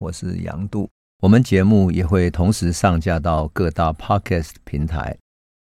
[0.00, 0.88] 我是杨度。
[1.22, 5.18] 我们节目也会同时上架到各大 Podcast 平台，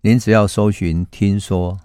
[0.02, 1.80] 您只要搜寻“听说”，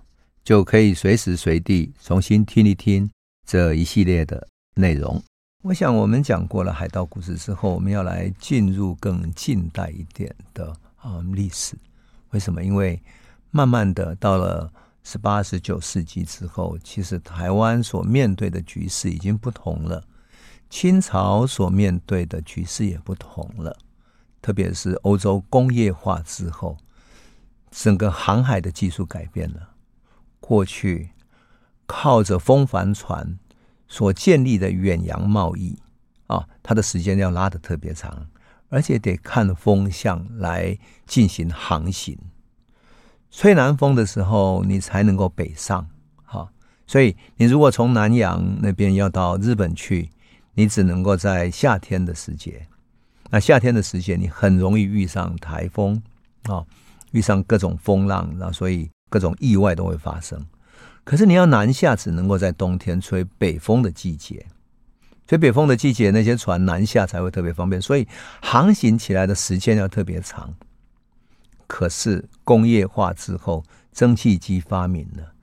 [0.45, 3.09] 就可以随时随地重新听一听
[3.43, 5.19] 这一系列的内容。
[5.63, 11.75] 我想，我们讲过了海盗故事之后，我们要来进入更近代一点的啊历史。
[12.29, 12.63] 为什么？
[12.63, 13.01] 因为
[13.49, 14.71] 慢慢的到了
[15.03, 20.03] 十八、十九世纪之后，其实台湾所面对的局势已经不同了，
[20.69, 23.77] 清朝所面对的局势也不同了。
[24.41, 26.77] 特别是欧洲工业化之后，
[27.71, 29.69] 整个航海的技术改变了。
[30.39, 31.09] 过去
[31.85, 33.37] 靠着风帆船。
[33.89, 35.79] 所建立的远洋贸易
[36.25, 38.27] 啊，它的时间要拉得特别长，
[38.67, 42.19] 而且得看风向来进行航行。
[43.31, 45.87] 吹南风的时候，你才能够北上。
[46.25, 46.51] 哈，
[46.85, 50.09] 所以你如果从南洋那边要到日本去，
[50.57, 52.65] 你只能够在夏天的时节。
[53.29, 56.01] 那夏天的时节，你很容易遇上台风
[56.45, 56.65] 啊，
[57.11, 60.43] 遇上各种风浪，那所以各种意外都会发生。
[61.03, 64.47] 可是你要南下，只能够在冬天吹北风的季节，
[65.27, 68.07] 吹北风的季节，那些船南下才会特别方便，所以
[68.41, 70.55] 航行起来的时间要特别长。
[71.67, 75.33] 可是工业化之后，蒸汽机发明了，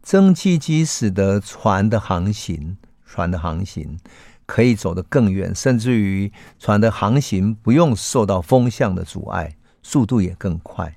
[0.00, 3.98] 蒸汽机使得船的航行，船的航行
[4.50, 10.92] 可以走得更远，甚至于船的航行不用受到风向的阻碍，速度也更快。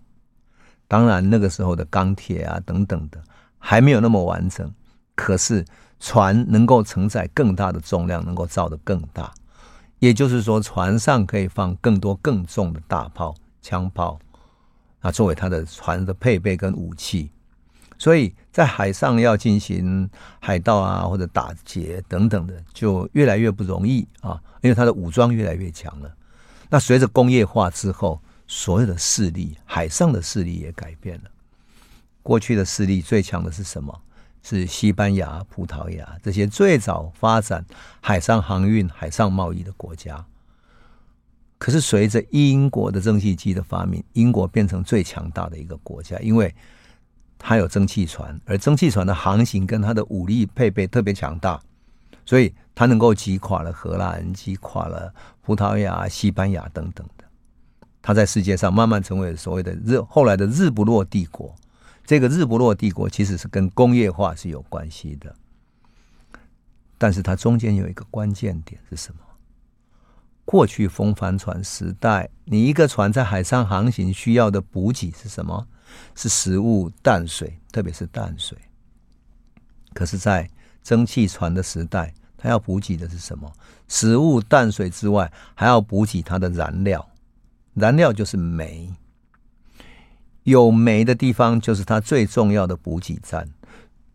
[0.87, 3.21] 当然，那个时候的钢铁啊等等的。
[3.65, 4.73] 还没有那么完整，
[5.13, 5.63] 可是
[5.99, 9.31] 船能够承载更大的重量，能够造得更大，
[9.99, 14.19] 也就是说，船上可以放更多更重的大炮、枪炮，
[14.99, 17.31] 啊，作为它的船的配备跟武器。
[18.03, 20.09] 所以在海上要进行
[20.41, 26.13] 海盗啊或者打劫等等的，就越来越不容易啊，因为它的武装越来越强了。
[26.69, 31.31] 那随着工业化之后，所有的势力，海上的势力也改变了。
[32.21, 33.97] 过去的势力最强的是什么？
[34.41, 37.65] 是西班牙、葡萄牙这些最早发展
[38.01, 40.25] 海上航运、海上贸易的国家。
[41.57, 46.53] 可是随着英国的蒸汽机的发明，英国变成最强大的一个国家，因为
[47.45, 51.59] 它有蒸汽船，而蒸汽船的航行跟它的武力配备特别强大，
[52.25, 57.25] 所以它能够击垮了荷兰、击垮了葡萄牙、西班牙等等的。
[58.01, 61.53] 它在世界上慢慢成为所谓的日后来的日不落帝国。
[62.05, 65.35] 这个日不落帝国其实是跟工业化是有关系的，
[66.97, 69.19] 但是它中间有一个关键点是什么？
[70.45, 75.67] 过去风帆船时代，你一个船在海上航行需要的补给是什么？
[76.15, 78.57] 是食物、淡水，特别是淡水。
[79.93, 80.49] 可是，在
[80.83, 83.51] 蒸汽船的时代，它要补给的是什么？
[83.87, 87.07] 食物、淡水之外，还要补给它的燃料，
[87.73, 88.91] 燃料就是煤。
[90.43, 93.47] 有煤的地方就是它最重要的补给站，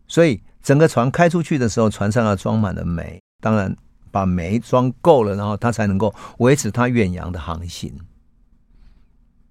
[0.07, 3.19] 所以整个船开出去的时候，船上要装满了煤。
[3.41, 3.75] 当然，
[4.11, 7.97] 把煤装够了，然后它才能够维持它远洋的航行。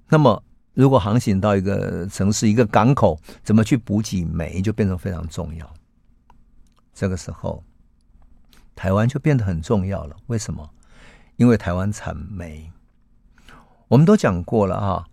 [0.08, 0.42] 那么，
[0.78, 5.74] 如果航行到一个城市、一个港口，怎么去补给煤就变成非常重要。
[6.94, 7.64] 这个时候，
[8.76, 10.14] 台湾就变得很重要了。
[10.28, 10.70] 为什么？
[11.34, 12.70] 因为台湾产煤。
[13.88, 15.04] 我们都讲过了哈。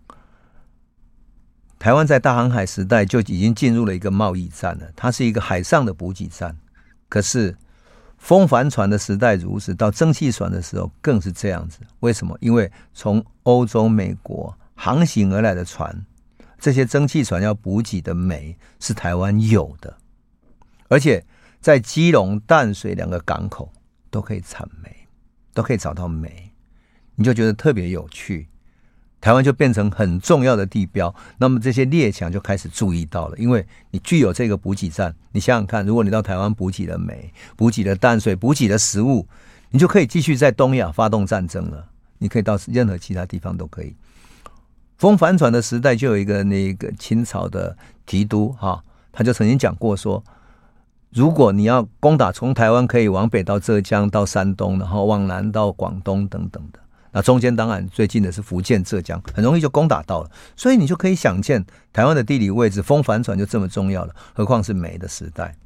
[1.80, 6.56] 台湾在大航海时代就已经进入了一个贸易战了，它是一个海上的补给站。
[7.08, 7.56] 可是
[8.18, 11.80] 风帆船的时代如此，到蒸汽船的时候更是这样子。
[11.98, 12.38] 为什么？
[12.40, 16.06] 因为从欧洲、美国航行而来的船，
[16.60, 19.96] 这些蒸汽船要补给的煤是台湾有的，
[20.88, 21.24] 而且
[21.60, 23.72] 在基隆、淡水两个港口
[24.10, 24.94] 都可以产煤，
[25.52, 26.52] 都可以找到煤，
[27.16, 28.46] 你就觉得特别有趣。
[29.18, 35.12] 台湾就变成很重要的地标，那么这些列强就开始注意到了，因为你具有这个补给站。
[35.32, 39.26] 你想想看，如果你到台湾补给了煤、补给了淡水、补给了食物，
[39.70, 41.88] 你就可以继续在东亚发动战争了。
[42.18, 43.96] 你可以到任何其他地方都可以。
[44.98, 47.76] 风帆船的时代就有一个那个清朝的
[48.06, 48.82] 提督哈，
[49.12, 50.22] 他就曾经讲过说，
[51.10, 56.80] 如果你要攻打，从台湾可以往北到浙江、到山东，然后往南到广东等等的。
[57.12, 64.14] 那中间当然最近的是福建、浙江，很容易就攻打到了，所以你就可以想见台湾的地理位置，风帆船就这么重要了。
[64.34, 65.56] 何况是煤的时代。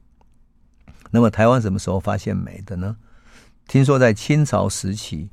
[1.10, 2.96] 那么台湾什么时候发现煤的呢？
[3.66, 5.28] 听说在清朝时期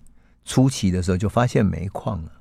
[0.46, 2.32] 初期的时候就发现煤矿了。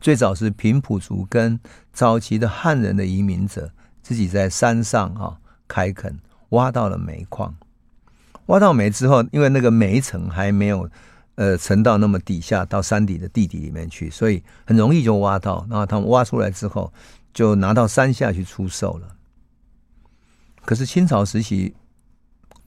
[0.00, 1.58] 最早是平埔族跟
[1.92, 3.70] 早期的汉人的移民者
[4.02, 6.18] 自己在山上啊开垦，
[6.50, 7.54] 挖到了煤矿。
[8.46, 10.88] 挖到煤之后，因为那个煤层还没有。
[11.40, 15.64] 呃沉到那么底下，到山底的地底里面去，所以很容易就挖到。
[15.70, 16.92] 然后他们挖出来之后，
[17.32, 19.14] 就拿到山下去出售了。
[20.64, 21.76] 可是清朝时期，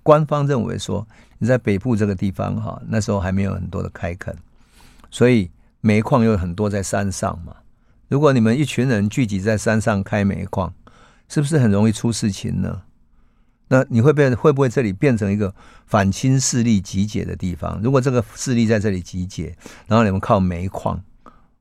[0.04, 1.06] 官方认为说
[1.40, 4.34] 你在北部这个地方哈，那时候还没有很多的开垦，
[5.10, 7.58] 所以煤矿有很多在山上嘛。
[8.08, 10.74] 如果你们一群人聚集在山上开煤矿，
[11.28, 12.84] 是不是很容易出事情呢？
[13.68, 15.54] 那你会变会不会这里变成一个
[15.86, 17.82] 反清势力集结的地方？
[17.84, 19.56] 如果这个势力在这里集结，
[19.88, 21.04] 然后你们靠煤矿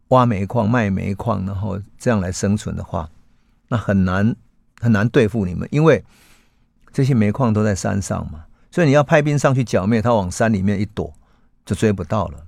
[0.08, 3.11] 挖煤矿卖煤矿，然后这样来生存的话，
[3.69, 4.37] 那很难
[4.81, 6.05] 很难对付你们，因为。
[6.93, 11.14] 这些煤矿都在山上嘛，所以你要派兵上去剿灭，他往山里面一躲，
[11.64, 12.44] 就追不到了，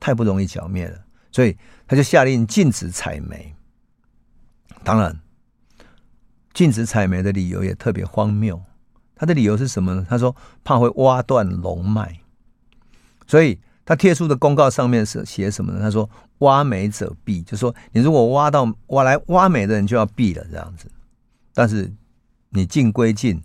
[0.00, 0.98] 太不容易剿灭了。
[1.32, 1.56] 所以
[1.86, 3.54] 他就下令禁止采煤。
[4.82, 5.20] 当然，
[6.54, 8.62] 禁止采煤的理由也特别荒谬。
[9.14, 10.06] 他的理由是什么呢？
[10.08, 12.20] 他说怕会挖断龙脉，
[13.26, 15.80] 所以他贴出的公告上面是写什么呢？
[15.80, 16.08] 他说
[16.38, 20.90] 挖煤者毙，就说你如果挖到挖来挖煤的人就要毙了这样子。
[21.54, 21.92] 但是
[22.50, 23.42] 你禁归禁。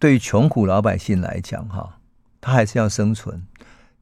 [0.00, 1.98] 对于穷苦老百姓来讲，哈，
[2.40, 3.44] 他还是要生存。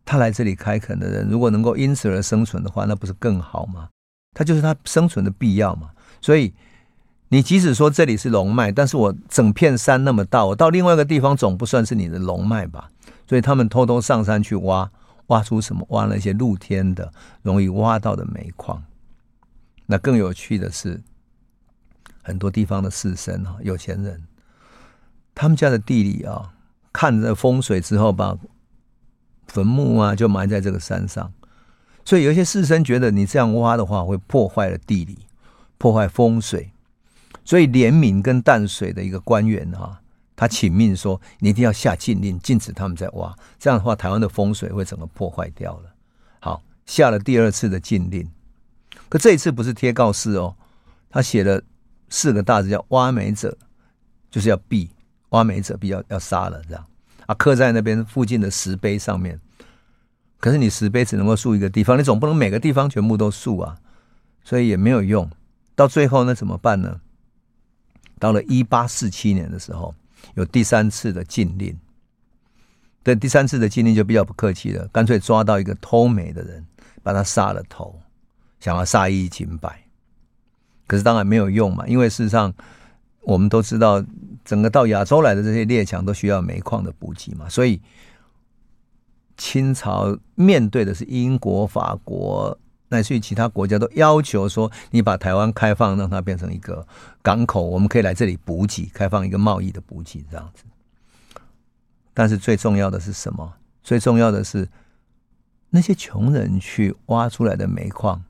[0.06, 3.88] 他来这里开垦的人，如果能够因此而生存的话，那不是更好吗？
[4.32, 5.91] 他就是他生存的必要嘛。
[6.23, 6.55] 所以，
[7.29, 12.91] 你即使说这里是龙脉，但是我整片山那么大，我到另外一个地方总不算是你的龙脉吧？
[13.29, 14.88] 所以他们偷偷上山去挖，
[15.26, 15.85] 挖出什么？
[15.91, 17.12] 挖了一些露天的、
[17.43, 18.81] 容易挖到的煤矿。
[19.87, 21.03] 那更有趣的是，
[22.23, 24.23] 很多地方的士绅啊，有钱人。
[25.35, 26.53] 他们家的地里啊，
[26.93, 28.38] 看着风水之后，把
[29.46, 31.32] 坟墓啊就埋在这个山上，
[32.04, 35.19] 所以有一些士绅觉得你这样挖的话，会破坏了地理，
[35.78, 36.70] 破坏风水，
[37.44, 40.00] 所以怜悯跟淡水的一个官员啊，
[40.34, 45.94] 他请命说，你一定要下禁令，禁止他们再挖，这样的话，台湾的风水会整个破坏掉了。
[46.40, 48.28] 好，下了第二次的禁令，
[49.08, 50.54] 可这一次不是贴告示哦，
[51.10, 51.62] 他写了
[52.08, 53.56] 四个大字，叫挖煤者
[54.31, 54.88] 就是要毙。
[55.31, 56.87] 挖煤者必要要杀了，这样
[57.26, 59.40] 啊，刻在那边附近的石碑上面。
[60.38, 63.76] 可是你石碑只能够竖一个地方，你总不能每个地方全部都竖啊，
[64.44, 65.28] 所以也没有用。
[65.75, 67.00] 到最后呢，怎么办呢？
[68.19, 69.94] 到了一八四七年的时候，
[70.34, 71.76] 有第三次的禁令。
[73.02, 76.64] 对，第三次的禁令就比较不客气了，干脆抓到一个偷煤的人，
[77.02, 77.99] 把他杀了头，
[78.61, 79.84] 想要杀一儆百。
[80.87, 82.52] 可是当然没有用嘛，因为事实上
[83.22, 84.05] 我们都知道。
[84.46, 87.82] 整个到亚洲来的这些列强都需要煤矿的补给嘛，所以
[89.37, 92.56] 清朝面对的是英国、法国，
[92.88, 96.87] 乃至于其他国家都要求说，你把台湾开放，让它变成一个
[97.22, 100.62] 港口，我们可以来这里补给，开放一个贸易的补给这样子。
[102.14, 103.52] 但是最重要的是什么？
[103.82, 104.69] 最重要的是
[105.70, 108.22] 那些穷人去挖出来的煤矿，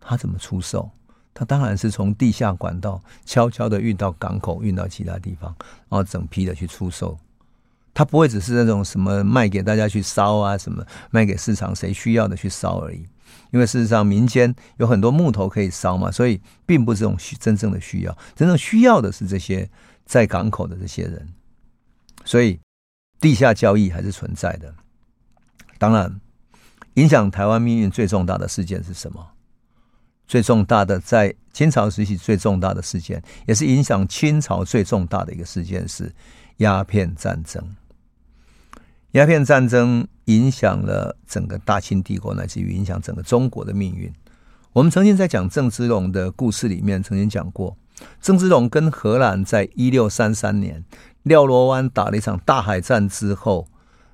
[0.00, 0.90] 他怎么出售？
[1.38, 7.18] 他当然是从地下管道悄悄的运到港口，运到其他地方，然后整批的去出售。
[7.92, 13.04] 他不会只是那种什么卖给大家去烧啊，什么卖给市场谁需要的去烧而已。
[13.50, 18.18] 因为事实上民间有很多木头可以烧嘛，所以并不是这种需真正的需要。
[18.34, 19.68] 真正需要的是这些
[20.06, 21.28] 在港口的这些人。
[22.24, 22.58] 所以
[23.20, 24.74] 地下交易还是存在的。
[25.76, 26.18] 当然，
[26.94, 29.26] 影响台湾命运最重大的事件是什么？
[30.26, 36.12] 最重大的，在清朝时期最重大的事件，也是影响清朝最重大的一个事件是
[36.58, 37.62] 鸦片战争。
[39.12, 44.12] 鸦片战争影响了整个大清帝国，乃至于影响整个中国的命运。
[44.72, 47.74] 我们曾经在讲郑芝龙的故事里面曾经讲过，
[48.20, 50.84] 郑芝龙跟荷兰在一六三三年
[51.22, 53.68] 廖罗湾打了一场大海战之后，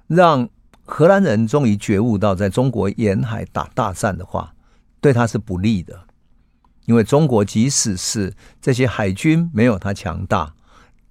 [0.07, 0.49] 让
[0.85, 4.54] 荷兰人终于觉悟到，在中国沿海打大战的话，
[5.02, 6.04] 对他是不利的，
[6.87, 10.54] 因为中国即使是这些海军没有他强大，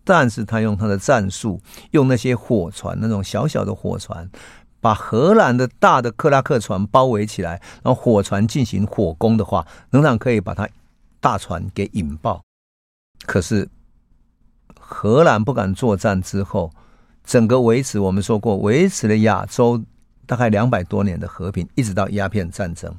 [0.05, 4.31] 但是他用他的战术，用那些火船，那种小小的火船，
[4.79, 10.67] 把荷兰的大的克拉克船包围起来，然后火船进行火攻的话，仍然可以把他
[11.19, 12.41] 大船给引爆。
[13.25, 13.69] 可是
[14.79, 16.71] 荷兰不敢作战之后，
[17.25, 19.83] 整个维持我们说过，维持了亚洲
[20.25, 22.95] 大概两百多年的和平，一直到鸦片战争。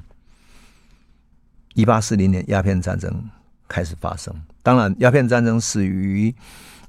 [1.73, 3.11] 一八四零年，鸦片战争
[3.67, 4.33] 开始发生。
[4.61, 6.33] 当然，鸦片战争始于，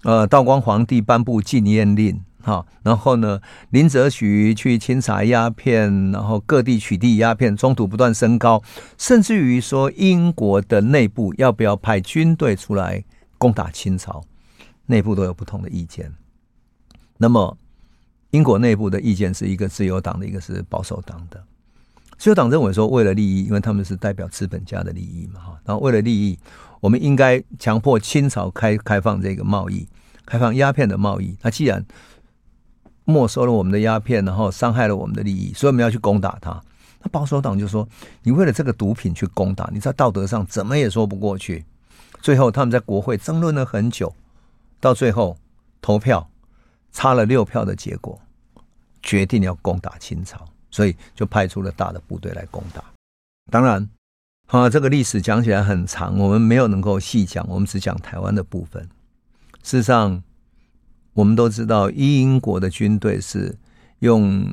[0.03, 8.63] 呃，道光皇帝颁布禁烟令，哈，然后呢，林则徐去清查鸦片，然后各地取缔鸦片，冲突不断升高，
[8.99, 13.03] 甚至于说英国的内部要不要派军队出来
[13.39, 14.23] 攻打清朝，
[14.87, 16.13] 内部都有不同的意见。
[17.17, 17.57] 那么，
[18.31, 21.43] 英国内部的意见是一个自由党的，一个是保守党的。
[22.17, 26.39] 自由党认为说，为了利益，因为他们是代表资本家的利益嘛，哈，然后为了利益，
[26.81, 29.87] 我们应该强迫清朝开开放这个贸易，
[30.25, 31.37] 开放鸦片的贸易。
[31.43, 31.85] 那既然
[33.05, 36.63] 没收了我们的鸦片，然后伤害了我们的利益，所以我们要去攻打他。
[37.03, 37.87] 那保守党就说
[38.23, 41.65] ：“你为了这个毒品去攻打，你在道德上怎么也说不过去。”
[42.23, 44.15] 最后他们在国会争论了很久，
[44.81, 45.37] 到最后
[45.83, 46.31] 投票
[46.93, 48.19] 差了六票的结果。
[49.03, 50.43] 决定要攻打清朝，
[50.75, 52.83] 所以就派出了大的部队来攻打。
[53.49, 53.89] 当然，
[54.49, 58.83] 啊，这个历史讲起来很长，我们没有能够细讲，我们只讲台湾的部分。
[59.63, 60.21] 事实上，
[61.13, 63.57] 我们都知道，英国的军队是
[64.01, 64.45] 用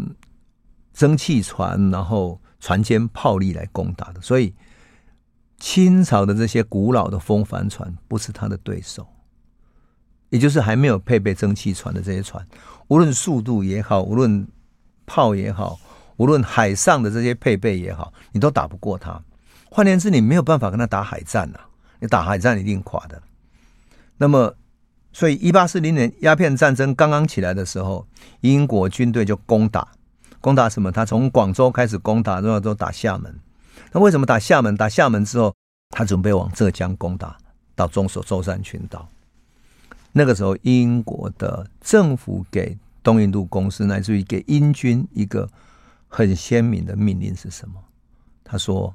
[0.93, 4.53] 蒸汽船，然后船坚炮利来攻打的，所以
[5.57, 9.07] 清朝的这些古老的风帆船不是他的对手。
[10.29, 12.47] 也就是还没有配备蒸汽船的这些船，
[12.89, 14.47] 无论速度也好，无论
[15.07, 15.79] 炮也好，
[16.21, 19.19] 无论海上的这些配备也好，你都打不过他。
[19.71, 21.65] 换言之，你没有办法跟他打海战呐、啊，
[21.99, 23.19] 你打海战一定垮的。
[24.17, 24.53] 那么，
[25.11, 28.05] 所以一八四零年鸦片战争刚刚起来的时候，
[28.41, 29.87] 英国军队就攻打，
[30.39, 30.91] 攻打什么？
[30.91, 33.35] 他从广州开始攻打，然后都打厦门。
[33.91, 34.77] 那为什么打厦门？
[34.77, 35.51] 打厦门之后，
[35.89, 37.35] 他准备往浙江攻打，
[37.73, 39.09] 到中所舟山群岛。
[40.11, 45.49] 那个时候，英国的政府给东印度公司，乃至于给英军一个
[46.13, 47.81] 很鲜明的命令是什么？
[48.43, 48.93] 他说：“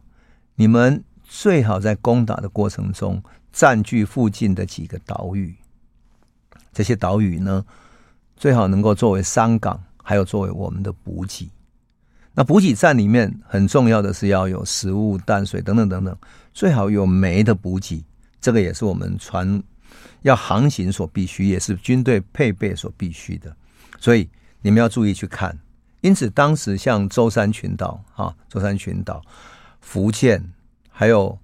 [0.54, 5.56] 你们最好在攻打的过程中占据附近的几个岛屿，
[6.74, 7.64] 这些岛屿呢，
[8.36, 11.50] 最好能够作为商港，还有作为我们的补给。
[12.34, 16.14] 那补给站里面很重要的是要有食物、淡水等等等等，
[16.52, 18.04] 最好有煤的补给，
[18.42, 19.62] 这个也是我们船。”
[20.22, 23.56] 要航行所必须，也是军队配备所必须的，
[23.98, 24.28] 所以
[24.60, 25.56] 你们要注意去看。
[26.00, 29.22] 因此，当时像舟山群岛啊，舟山群岛、
[29.80, 30.52] 福建
[30.90, 31.38] 还有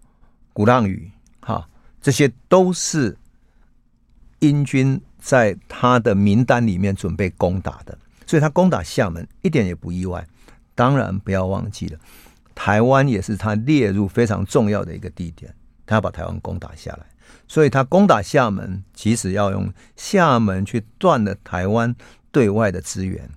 [0.53, 1.69] 鼓浪屿，哈，
[2.01, 3.17] 这些都是
[4.41, 10.27] 英军在他的名单里面准备攻打的，所以他攻打厦门一点也不意外。
[10.75, 11.99] 当然，不要忘记了，
[12.55, 15.55] 台湾也是他列入非常重要的一个地点，
[15.85, 17.07] 他要把台湾攻打下来。
[17.47, 21.95] 所以他攻打厦门，其实要用厦门去断了台湾
[22.31, 23.29] 对外的资源，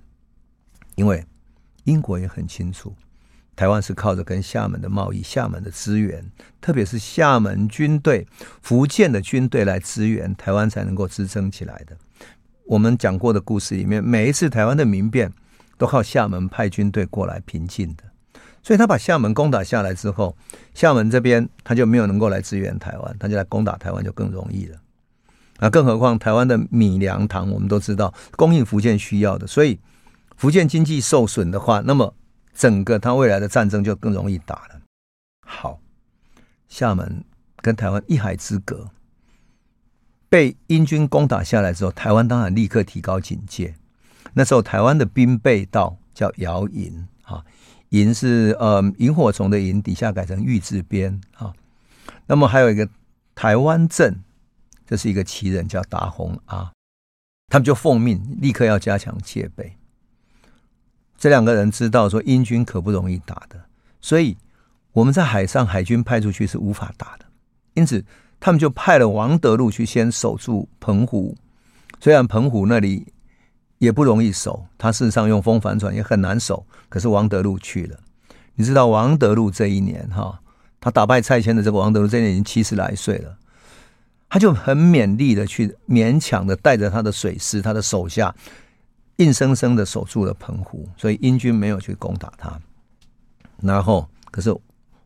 [0.96, 1.24] 因为
[1.84, 2.96] 英国也很清楚，
[3.56, 6.26] 台湾是靠着跟厦门的贸易、厦门的资源，
[6.60, 8.28] 特别是厦门军队、
[8.62, 11.96] 福建的军队来支援台湾，才能够支撑起来的。
[12.66, 15.32] 我们讲过的故事里面，每一次台湾的民变，
[15.78, 18.04] 都靠厦门派军队过来平静的。
[18.64, 20.36] 所以他把厦门攻打下来之后，
[20.74, 24.78] 厦门这边他就没有能够来支援台湾，他就来攻打台湾就更容易了。
[25.58, 29.80] 啊，更何况台湾的米粮糖我们都知道供应福建需要的，所以
[30.36, 32.14] 福建经济受损的话，那么
[32.54, 34.82] 整个他未来的战争就更容易打了。
[35.46, 35.80] 好，
[36.68, 37.24] 厦门
[37.58, 38.90] 跟台湾一海之隔，
[40.30, 43.76] 被英军攻打下来之后，台湾当然立刻提高警戒。
[44.34, 47.46] 那时候台湾的兵备道叫姚营啊。
[47.90, 51.54] 营是呃萤火虫的萤，底下改成玉字边啊。
[52.26, 52.90] 那么还有一个
[53.36, 54.22] 台湾镇，
[54.86, 56.74] 这是一个旗人叫达鸿阿，
[57.48, 59.78] 他们就奉命立刻要加强戒备。
[61.18, 63.60] 这两个人知道说英军可不容易打的，
[64.02, 64.36] 所以
[64.92, 67.26] 我们在海上海军派出去是无法打的，
[67.74, 68.04] 因此
[68.40, 71.36] 他们就派了王德禄去先守住澎湖。
[72.00, 73.08] 虽然澎湖那里。
[73.78, 76.66] 也不容易守，他事实上用风帆船也很难守。
[76.88, 78.00] 可是王德禄去了，
[78.56, 80.40] 你知道王德禄这一年哈，
[80.80, 83.38] 他打败蔡牵的这个王德禄这一年已经七十来岁了，
[84.30, 88.34] 他就很勉力的去勉强的带着他的水师、他的手下，
[89.18, 92.60] 硬生生的守住了澎湖，所以英军没有去攻打他。
[93.62, 94.56] 然后，可是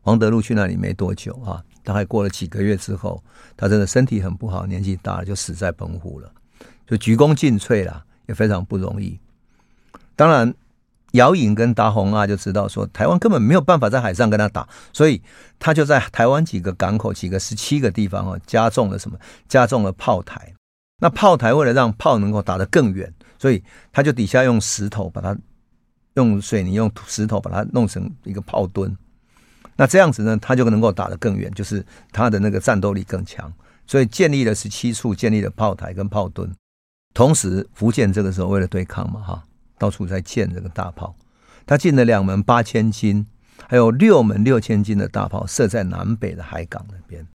[0.02, 3.22] 王德禄去那里没多久啊，大概过了几个月之后，
[3.56, 6.30] 他真的身体很不好，年纪大了就死在澎湖了，
[6.86, 8.04] 就鞠躬尽瘁了。
[8.26, 9.18] 也非常不容易。
[10.14, 10.54] 当然，
[11.14, 15.20] 姚颖跟达鸿啊就知道说，台湾根本没有办法在海上跟他打，所以
[15.58, 19.18] 他就在台湾几个港口、几个十七个地方哦，加重了什么？
[19.48, 20.54] 加重了炮台。
[21.00, 25.34] 那炮台为了让炮能够打得更远，所以他就底下用石头把它，
[26.12, 28.94] 用水泥、用石头把它弄成一个炮墩。
[29.76, 31.82] 那这样子呢，他就能够打得更远，就是
[32.12, 33.50] 他的那个战斗力更强。
[33.86, 36.54] 所以建立了十七处，建立了炮台跟炮墩。
[37.14, 39.44] 同时，福建这个时候为了对抗嘛，哈，
[39.78, 41.16] 到处在建这个大炮。
[41.66, 43.26] 他进了两门八千斤，
[43.66, 47.26] 还有六门六千斤的大炮，设在南北的海港那边，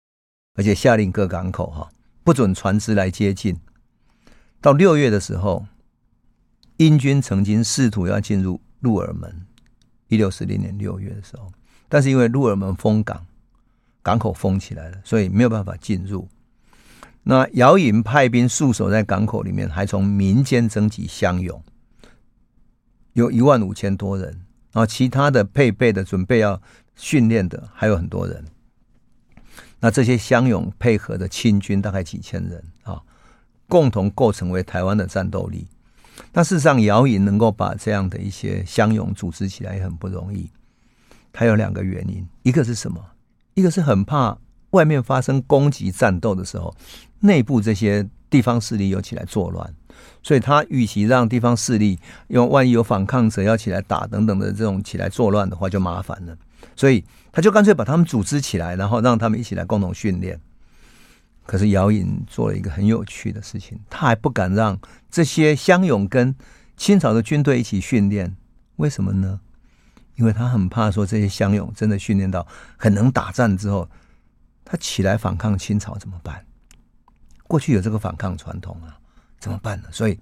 [0.56, 1.88] 而且下令各港口哈
[2.22, 3.58] 不准船只来接近。
[4.60, 5.66] 到六月的时候，
[6.78, 9.46] 英军曾经试图要进入鹿耳门，
[10.08, 11.52] 一六四零年六月的时候，
[11.88, 13.24] 但是因为鹿耳门封港，
[14.02, 16.28] 港口封起来了，所以没有办法进入。
[17.22, 21.62] 那姚颖派兵驻守在港口里面，还从民间征集乡勇，
[23.12, 24.28] 有一万五千多人，
[24.72, 26.60] 然后其他的配备的、准备要
[26.96, 28.44] 训练的还有很多人。
[29.80, 33.00] 那这些乡勇配合的清军大概几千人啊，
[33.68, 35.68] 共同构成为台湾的战斗力。
[36.32, 40.50] 那事实上，姚颖能够把这样的一些乡勇组织起来也很不容易。
[41.32, 43.00] 他有两个原因，一个是什么？
[43.54, 44.36] 一个是很怕
[44.70, 46.74] 外面发生攻击战斗的时候。
[47.20, 49.74] 内部这些地方势力又起来作乱，
[50.22, 56.36] 所以他与其让地方势力，因为万一有反抗者要起来打等等的这种起来作乱的话，就麻烦了。
[56.76, 57.02] 所以
[57.32, 60.38] 他就干脆把他们组织起来，然后让他们一起来共同训练。
[61.46, 64.78] 可是姚颖做了一个很有趣的事情，他还不敢让
[65.10, 66.34] 这些乡勇跟
[66.76, 68.36] 清朝的军队一起训练，
[68.76, 69.40] 为什么呢？
[70.16, 72.46] 因为他很怕说这些乡勇真的训练到
[72.76, 73.88] 很能打仗之后，
[74.64, 76.44] 他起来反抗清朝怎么办？
[77.46, 78.96] 过去有这个反抗传统啊，
[79.38, 79.88] 怎么办呢？
[79.90, 80.18] 所以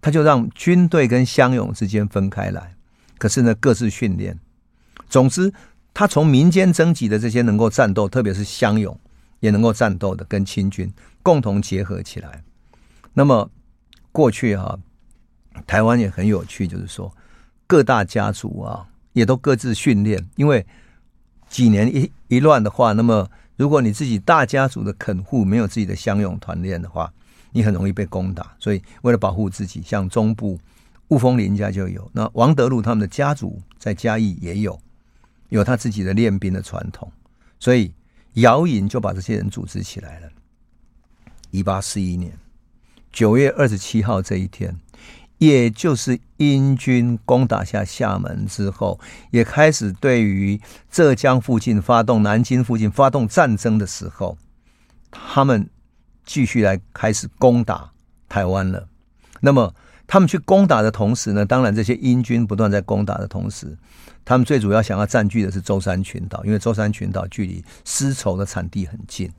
[0.00, 2.74] 他就让军队跟乡勇之间分开来，
[3.16, 4.38] 可是呢，各自训练。
[5.08, 5.52] 总之，
[5.92, 8.98] 他从民间征集的这些能够战斗，特别是乡勇
[9.44, 10.90] 也能够战斗的，跟清军
[11.22, 12.42] 共同结合起来。
[13.12, 13.50] 那么
[14.10, 17.14] 过去哈、啊，台湾也很有趣，就是说
[17.66, 20.66] 各大家族啊，也都各自训练，因为
[21.50, 23.28] 几年一一乱的话，那么。
[23.56, 27.12] 如果你自己大家族的垦户没有自己的乡勇团练的话，
[27.52, 28.52] 你很容易被攻打。
[28.58, 30.58] 所以为了保护自己，像中部
[31.06, 34.76] 雾峰林家就有，那王德禄他们的家族在嘉义也有，
[35.50, 37.08] 有他自己的练兵的传统。
[37.60, 37.94] 所以
[38.34, 40.28] 姚颖就把这些人组织起来了。
[41.50, 42.38] 一八四一年
[43.12, 44.76] 九月二十七号这一天。
[45.38, 48.98] 也就是英军攻打下厦门之后，
[49.32, 54.38] 也开始对于浙江附近发动、南京附近发动战争的时候，
[55.10, 55.68] 他们
[56.24, 57.90] 继续来开始攻打
[58.28, 58.88] 台湾了。
[59.40, 59.74] 那么，
[60.06, 63.76] 他们去攻打的同时呢，当然这些英军不断在攻打的同时，
[64.24, 69.30] 他们最主要想要占据的是舟山群岛，因为舟山群岛距离丝绸的产地很近。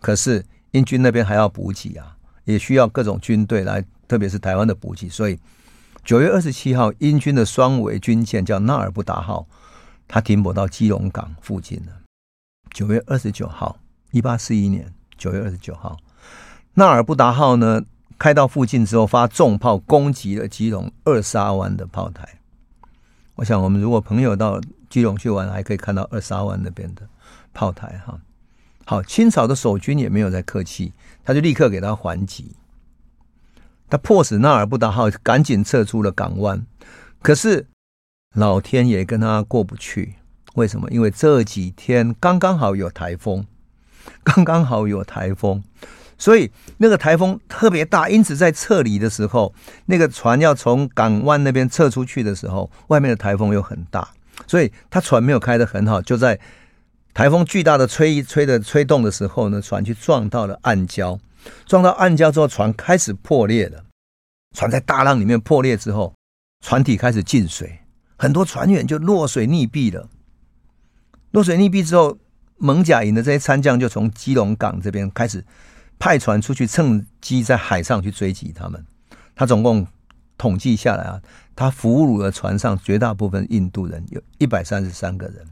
[0.00, 3.84] 可是英军那边还要补给啊，也需要各种军队来。
[4.10, 5.38] 特别是台湾的补给，所以
[6.04, 9.46] 九月二十七号，英军的双桅军舰叫纳尔布达号，
[10.08, 11.92] 它停泊到基隆港附近了。
[12.72, 13.78] 九月二十九号，
[14.10, 15.96] 一八四一年九月二十九号，
[16.74, 17.82] 纳尔布达号呢
[18.20, 22.28] 开到附近之后，发重炮攻击了基隆二沙湾的炮台。
[23.36, 27.08] 我想，我们如果朋友到基隆去玩，还可以看到二沙湾那边的
[27.54, 28.20] 炮台哈。
[28.84, 30.92] 好，清朝的守军也没有再客气，
[31.24, 32.54] 他就立刻给他还击。
[33.88, 36.66] 他迫使纳尔布达号赶紧撤出了港湾，
[37.22, 37.68] 可是
[38.34, 40.16] 老天爷跟他过不去。
[40.56, 40.90] 为什么？
[40.90, 43.46] 因为这几天刚刚好有台风，
[44.22, 45.64] 刚刚好有台风，
[46.20, 48.08] 所以那个台风特别大。
[48.08, 49.52] 因此在撤离的时候，
[49.86, 54.08] 那个船要从港湾那边撤出去的时候，外面的台风又很大，
[54.46, 56.00] 所以他船没有开得很好。
[56.00, 56.38] 就在
[57.12, 61.18] 台风巨大的吹吹的吹动的时候呢，船去撞到了暗礁。
[61.64, 63.82] 撞到暗礁之后，船开始破裂了。
[64.54, 66.12] 船在大浪里面破裂之后，
[66.62, 67.78] 船体开始进水，
[68.16, 70.08] 很多船员就落水溺毙了。
[71.30, 72.18] 落水溺毙之后，
[72.58, 75.42] 艋舺营的这些参将就从基隆港这边开始
[76.00, 78.84] 派船出去，趁机在海上去追击他们。
[79.36, 79.86] 他总共
[80.36, 81.20] 统计下来啊，
[81.54, 85.46] 他俘虏了船上绝大部分印度人，有一百三十三个人。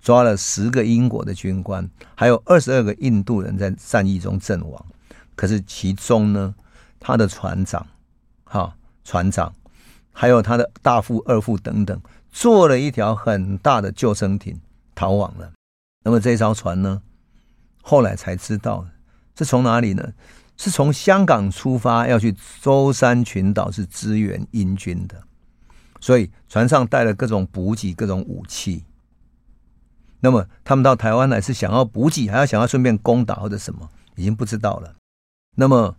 [0.00, 4.86] 抓了十个英国的军官，还有二十二个印度人在战役中阵亡。
[5.36, 6.54] 可是其中呢，
[6.98, 7.86] 他的船长，
[8.44, 8.74] 哈，
[9.04, 9.52] 船长，
[10.10, 12.00] 还有他的大副、二副等等，
[12.30, 14.58] 坐了一条很大的救生艇
[14.94, 15.52] 逃亡了。
[16.02, 17.02] 那么这艘船呢，
[17.82, 18.86] 后来才知道
[19.40, 20.12] 是从哪里呢？
[20.58, 25.18] 是从香港出发，要去舟山群岛，是支援英军的。
[26.02, 28.84] 所以船上带了各种补给、各种武器。
[30.20, 34.94] 那么他们到台湾来是想要补给，还要想要顺便攻打或者什么，已经不知道了。
[35.56, 35.96] 那么，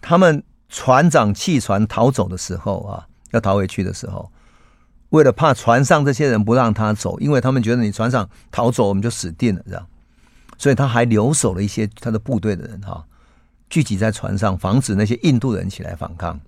[0.00, 4.32] 他们船长弃船逃走的时候啊，要逃回去的时候，
[5.10, 9.86] 为了怕船上这些人不让他走，因为他们觉得你船上逃走，我们就死定了，这样，
[10.60, 13.02] 所以他还留守了一些他的部队的人哈，
[13.70, 16.38] 聚集在船上，防止那些印度人起来反抗，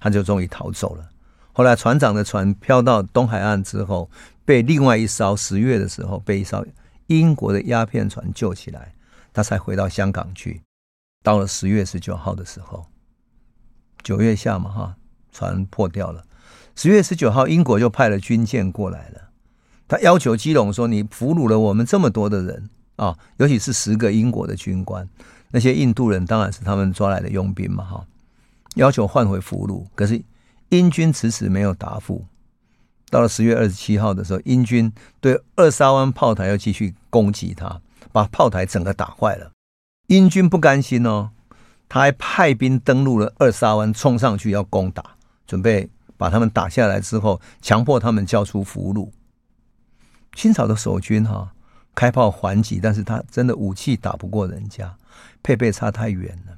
[0.00, 1.06] 他就终于逃走了。
[1.52, 4.10] 后来船长的船飘到东海岸之后，
[4.46, 6.64] 被另外一艘十月的时候被一艘
[7.08, 8.94] 英国的鸦片船救起来，
[9.34, 10.62] 他才回到香港去。
[11.22, 12.86] 到了十月十九号的时候，
[14.02, 14.96] 九月下嘛哈，
[15.30, 16.24] 船破掉了。
[16.74, 19.28] 十月十九号，英国就派了军舰过来了。
[19.86, 25.08] 他要求基隆说：“你俘虏了我们这么多的人啊，尤其是十个英国的军官，
[25.50, 28.06] 那些印度人当然是他们抓来的佣兵嘛，哈。
[28.76, 30.22] 要求换回俘虏，可是
[30.70, 32.24] 英军迟迟没有答复。
[33.10, 37.80] 到了十月二十七号的时候，英军对二沙湾炮台要继续攻击他，
[38.12, 39.50] 把炮台整个打坏了。
[40.06, 41.30] 英军不甘心哦，
[41.88, 49.10] 他还派兵登陆了二沙湾，冲上去要攻打，准备。”把他们打下来之后，强迫他们交出俘虏。
[50.36, 51.52] 清朝的守军哈
[51.94, 54.96] 开炮还击，但是他真的武器打不过人家，
[55.42, 56.56] 配备差太远了。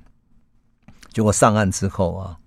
[1.12, 2.38] 结果上岸之后啊，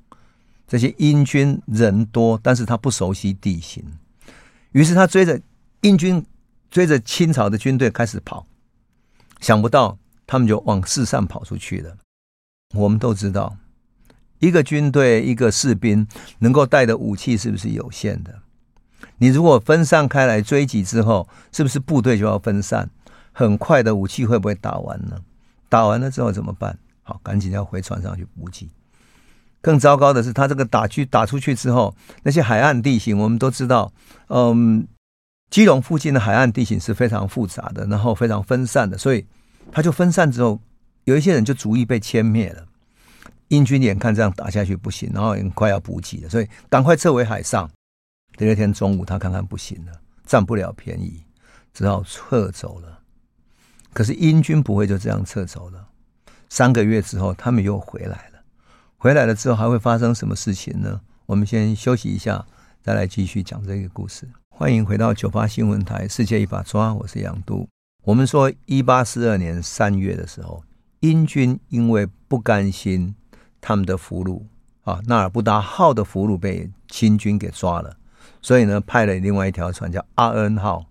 [0.68, 3.84] 这些英军人多，但是他不熟悉地形，
[4.72, 5.40] 于是他追着
[5.82, 6.26] 英军
[6.70, 8.46] 追着清朝的军队开始跑，
[9.40, 11.98] 想不到他们就往四散跑出去了。
[12.74, 13.56] 我们都知道。
[14.40, 18.40] 一个军队，一个士兵能够带的武器是不是有限的？
[19.18, 22.90] 你如果分散开来追击之后，是不是部队就要分散？
[23.32, 25.20] 很快的武器会不会打完呢？
[25.70, 26.78] 打完了之后怎么办？
[27.04, 28.70] 好，赶紧要回船上去补给。
[29.62, 33.92] 更糟糕的是，他这个打去打出去之后，那些海岸地形我们都知道，
[34.30, 34.88] 嗯，
[35.50, 39.26] 基隆附近的海岸地形是非常复杂的，然后非常分散的，所以
[39.72, 40.60] 他就分散之后，
[41.04, 42.64] 有一些人就逐一被歼灭了。
[43.50, 47.70] 英军眼看这样打下去不行，然后很快要补给了，所以赶快撤回海上。
[48.38, 49.92] 第二天中午，他看看不行了，
[50.24, 51.24] 占不了便宜，
[51.74, 53.00] 只好撤走了。
[53.94, 55.88] 可是英军不会就这样撤走了。
[56.48, 58.44] 三个月之后，他们又回来了。
[58.98, 61.02] 回来了之后，还会发生什么事情呢？
[61.26, 62.46] 我们先休息一下，
[62.84, 64.30] 再来继续讲这个故事。
[64.50, 67.68] 欢迎回到九八新闻台《世界一把抓》，我是杨都。
[68.04, 70.64] 我们说，一八四二年三月的时候，
[71.00, 73.16] 英军因为不甘心。
[73.60, 74.44] 他们的俘虏
[74.84, 77.98] 啊，纳尔布达号的俘虏被清军给抓了，
[78.42, 80.86] 所以呢，派了另外一条船叫阿恩号，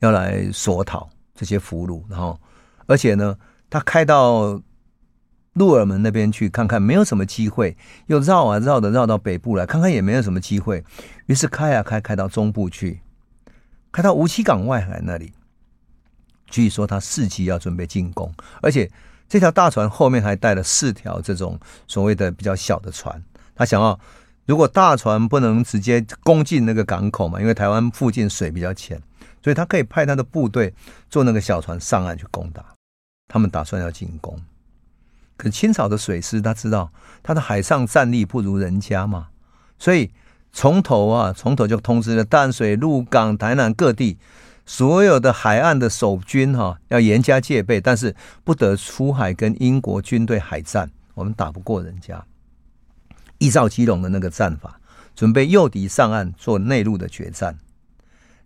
[0.00, 2.02] 要来索讨这些俘虏。
[2.08, 2.38] 然后，
[2.86, 3.36] 而且呢，
[3.70, 4.60] 他开到
[5.54, 10.84] 鹿耳门那边去看看，没有什么机会，又绕啊绕的绕到北部来看看，也没有什么机会。
[11.26, 13.00] 于是开啊开，开到中部去，
[13.92, 15.32] 开到梧栖港外海那里。
[16.46, 18.90] 据说他伺机要准备进攻，而且。
[19.28, 23.20] 这条大船后面还带了四条这种所谓的比较小的船，
[23.56, 23.98] 他想要，
[24.46, 29.00] 如果大船不能直接攻进那个港口嘛，因为台湾附近水比较浅，
[29.42, 30.72] 所以他可以派他的部队
[31.10, 32.64] 坐那个小船上岸去攻打。
[33.28, 34.40] 他们打算要进攻，
[35.36, 36.90] 可清朝的水师他知道
[37.22, 39.28] 他的海上战力不如人家嘛，
[39.78, 40.10] 所以
[40.52, 44.18] 从头啊，从头就通知了淡水、鹿港、台南各地。
[44.68, 52.20] 所有的海岸的守军哈要严加戒备，但是不得出海跟英国军队海战，我们打不过人家。
[53.38, 54.80] 依照基隆的那个战法，
[55.14, 57.58] 准备诱敌上岸做内陆的决战。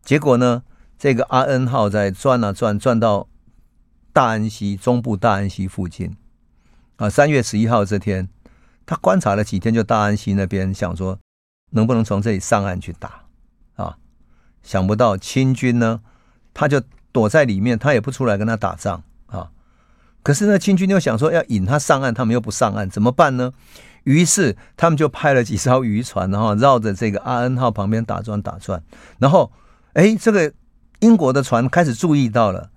[0.03, 0.63] 结果呢，
[0.99, 3.29] 这个阿恩号在转啊转，转到
[4.13, 6.17] 大安溪中部大安溪附近
[6.97, 7.09] 啊。
[7.11, 8.29] 三月十一号这天，
[8.87, 11.19] 他观察了几天，就大安溪那边想说，
[11.71, 13.25] 能不能从这里上岸去打
[13.77, 13.99] 啊？
[14.63, 16.01] 想不到清军呢。
[16.53, 19.53] 他就躲在里面，他也不出来跟他打仗啊。
[20.25, 23.53] 可是呢，清军又想说要引他上岸，他们又不上岸，怎么办呢？
[24.11, 28.83] 于是他们就派了几艘渔船，然后 绕着这个阿恩号旁边打转打转。
[29.19, 29.51] 然后，
[29.93, 30.53] 哎，这个
[30.99, 32.69] 英国的船开始注意到了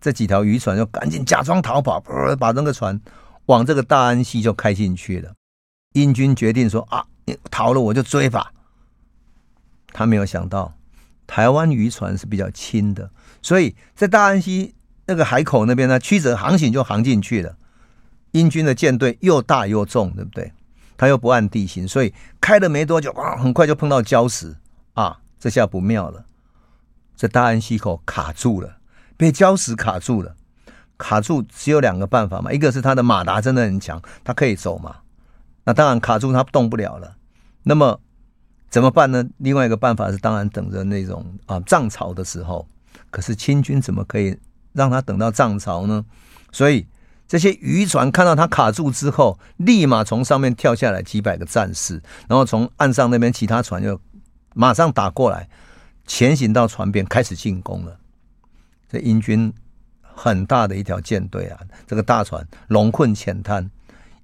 [0.00, 1.98] 这几条渔船，就赶紧假装逃跑，
[2.38, 3.00] 把那个船
[3.46, 5.32] 往这个大安溪就开进去了。
[5.94, 7.04] 英军决定说啊，
[7.50, 8.52] 逃了我就追吧。
[9.92, 10.74] 他没有想到。
[11.26, 14.74] 台湾渔船是比较轻的，所以在大安溪
[15.06, 17.56] 那个海口那边呢，曲折航行就航进去了。
[18.32, 20.52] 英军的舰队又大又重，对不对？
[20.96, 24.56] 他又不按地形，所以开了没多久，啊，很快就碰到礁石
[24.94, 25.18] 啊！
[25.38, 26.24] 这下不妙了，
[27.16, 28.78] 这大安溪口卡住了，
[29.16, 30.34] 被礁石卡住了。
[30.96, 34.96] 卡住只有两个办法嘛，一个是他的马达真的很强，他可以走嘛。
[35.64, 37.16] 那当然卡住他动不了了。
[37.62, 38.00] 那么。
[38.70, 39.24] 怎么办呢？
[39.36, 42.66] 另外一个办法是，当然等着那种啊涨潮的时候。
[43.08, 44.36] 可是清军怎么可以
[44.72, 46.04] 让他等到涨潮呢？
[46.50, 46.84] 所以
[47.26, 54.00] 这些渔船看到他卡住之后，立马从上面跳下来几百个战士，然后从岸上那边其他船就
[54.54, 55.48] 马上打过来，
[56.06, 57.96] 前行到船边开始进攻了。
[58.88, 59.52] 这英军
[60.00, 63.70] 很大的一条舰队啊，这个大船龙困浅滩，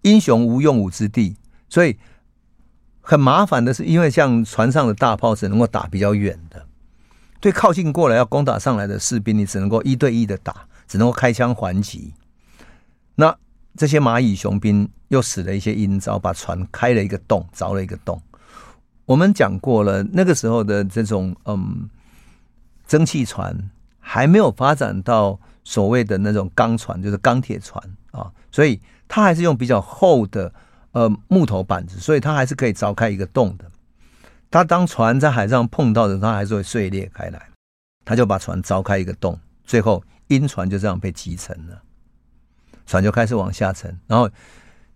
[0.03, 1.37] 英雄无用武之地，
[1.69, 1.97] 所以。
[3.03, 6.65] 很麻烦的是，因为像船上的大炮只能够打比较远的，
[7.41, 12.13] 对靠近过来要攻打上来的士兵，你只能够一对一的打，只能够开枪还击。
[13.15, 13.37] 那
[13.77, 18.21] 这些蚂蚁雄兵又使了一些阴招，把船开了一个洞，凿了一个洞，
[19.07, 21.89] 我们讲过了，那个时候的这种嗯
[22.87, 23.57] 蒸汽船
[23.99, 30.53] 还没有发展到所谓的那种钢船，就是钢铁船啊，所以它还是用比较厚的
[30.93, 33.65] 呃木头板子，所以它还是可以凿开一个洞的。
[34.51, 37.49] 它当船在海上碰到的，它还是会碎裂开来。
[38.03, 41.81] 他就把船凿开一个洞，最后阴船就这样被击沉了，
[42.91, 44.29] 船就开始往下沉，然后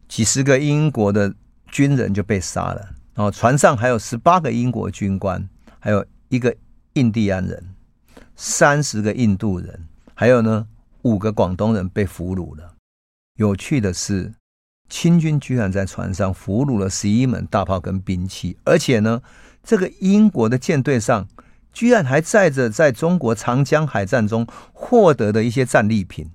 [0.09, 1.33] 几十个英国的
[1.69, 2.81] 军人就被杀了，
[3.15, 6.53] 然后船上还有十八个英国军官，还有一个
[6.95, 7.77] 印第安人，
[8.35, 10.67] 三十个印度人，还有呢
[11.03, 12.75] 五个广东人被俘虏了。
[13.37, 14.35] 有趣的是，
[14.89, 19.23] 清军居然在船上俘虏了十一门大炮跟兵器，而且呢，
[19.63, 21.29] 这个英国的舰队上。
[21.73, 26.31] 居然还载着在中国长江海战中获得的一些战利品，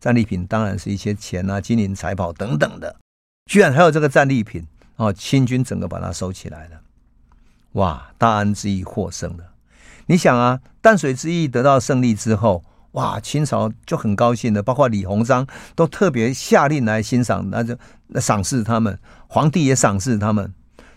[0.00, 2.96] 战利品当然是一些钱啊、金银财宝等等的。
[3.46, 6.80] 居然还有这个战利品哦，清军整个把它收起来了。
[7.72, 9.44] 哇，大安之役获胜了。
[10.06, 17.76] 你想啊，淡水之役得到胜利之后，哇，清朝就很高兴的，包括李鸿章都特别下令来欣赏，那就
[18.20, 20.52] 赏识他们，皇帝也赏识他们。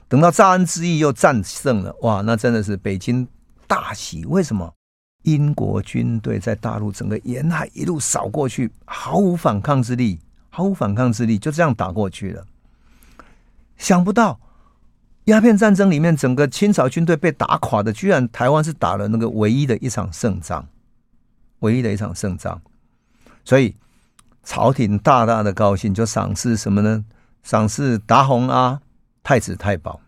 [0.08, 3.28] 等到大安之役又战胜了，哇，那真的是北京。
[3.68, 4.26] 大喜！
[4.26, 4.74] 为什么
[5.24, 12.46] 英国军队在大陆整个沿海一路扫过去，毫无反抗之力，毫无反抗之力，就这样打过去了。
[13.78, 14.40] 想不到
[15.26, 20.68] 鸦片战争里面，整个清朝军队被打垮的，居然台湾是打了那个唯一的一场胜仗，
[21.60, 22.62] 唯一的一场胜仗。
[23.46, 23.76] 所以
[24.44, 27.06] 朝廷大大的高兴，就赏赐什么呢？
[27.44, 28.82] 赏赐达鸿阿
[29.24, 30.00] 太子太保，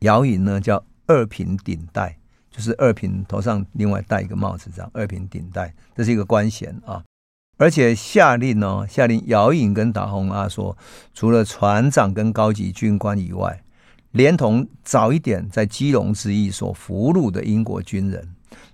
[0.00, 2.18] 姚尹呢叫二品顶戴。
[2.52, 7.02] 就是二品头上另外戴一个帽子，这样二品顶戴，这是一个官衔啊。
[7.58, 10.76] 而且下令呢、哦，下令姚颖跟达鸿阿说，
[11.14, 13.62] 除了船长跟高级军官以外，
[14.10, 18.28] 连同早一点在基隆之役所俘虏的英国军人，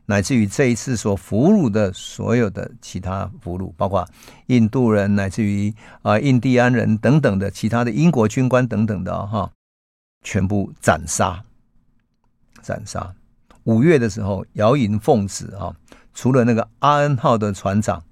[0.07, 4.09] 乃至于这一次所俘虏的所有的其他俘虏，包括
[4.47, 9.53] 印度人，乃至于啊印第安人等等的其他的英国军官等等的哈、哦，
[10.25, 11.43] 全部斩杀，
[12.63, 13.15] 斩杀。
[13.69, 15.77] 五月的时候，姚尹奉旨啊，
[16.15, 18.03] 除了那个阿恩号的船长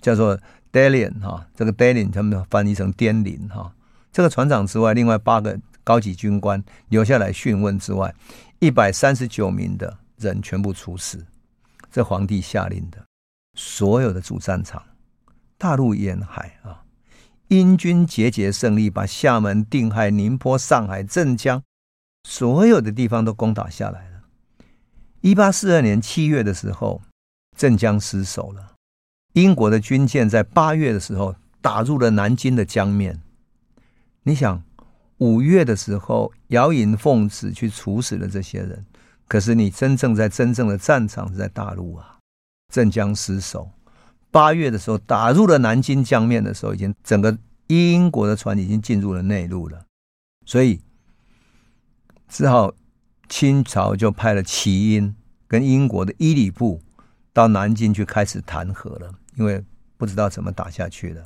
[0.00, 0.36] 叫做
[0.72, 3.72] Dalian 哈，这个 Dalian 他们翻译成滇林哈，
[4.10, 8.12] 这个船长之外，另外八个高级军官留下来讯问之外，
[8.58, 11.24] 一百三十九名的人全部处死。
[11.88, 12.98] 这皇帝下令的，
[13.56, 14.82] 所有的主战场，
[15.56, 16.82] 大陆沿海啊，
[17.46, 21.62] 英军节节胜利，把厦门、定海、宁波、上海、镇江
[22.24, 24.11] 所有的地方都攻打下来。
[25.22, 27.00] 一八四二年七月的时候，
[27.56, 28.72] 镇江失守了。
[29.34, 33.22] 英国的军舰在八月的时候打入了南京的江面。
[34.24, 34.64] 你想，
[35.18, 38.84] 五月的时候，姚尹奉旨去处死了这些人，
[39.28, 42.18] 可是你真正在真正的战场是在大陆啊。
[42.72, 43.70] 镇江失守，
[44.32, 49.86] 八月的时候打入了南京江面的时候，已经整个英国的船已经进入了内陆了，
[50.44, 50.80] 所以
[52.28, 52.74] 只好。
[53.32, 55.16] 清朝就派了齐英
[55.48, 56.82] 跟英国的伊里布
[57.32, 59.64] 到南京去开始谈和了，因为
[59.96, 61.24] 不知道怎么打下去了。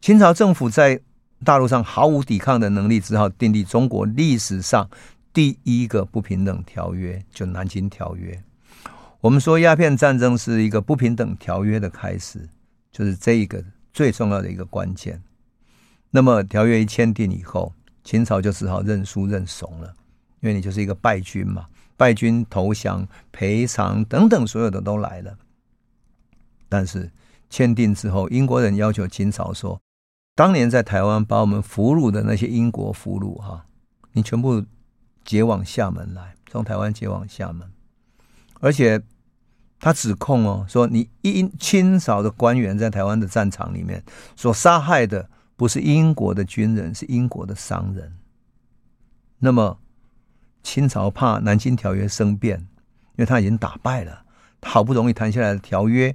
[0.00, 0.98] 清朝政府在
[1.44, 4.88] 大陆上毫无抵抗的能力，只好订立中国历史上
[5.34, 8.42] 第一个不平等条约，就《南京条约》。
[9.20, 12.48] 我们说鸦片战争是一个不平等条约的开始，
[12.90, 15.22] 就是这一个最重要的一个关键。
[16.10, 19.94] 那么条约一签订以后，清朝就只好认输认怂了。
[20.46, 25.36] 因为你就是一个败军嘛，败军投降、赔偿等等，所有的都来了。
[26.68, 27.10] 但是
[27.50, 29.80] 签订之后，英国人要求清朝说
[30.36, 33.66] ：“当年在台湾把我们俘虏的那些英国俘虏，哈，
[34.12, 34.64] 你全部
[35.24, 37.68] 解往厦门来，从台湾解往厦门。
[38.60, 39.02] 而且
[39.80, 44.04] 他指控哦，说你英清朝的官员在台湾的战场里面
[44.36, 48.16] 所杀害的不是英国的军人，是英国的商人。
[49.40, 49.76] 那么。”
[50.66, 52.66] 清朝怕南京条约生变，因
[53.18, 54.24] 为他已经打败了，
[54.62, 56.12] 好不容易谈下来的条约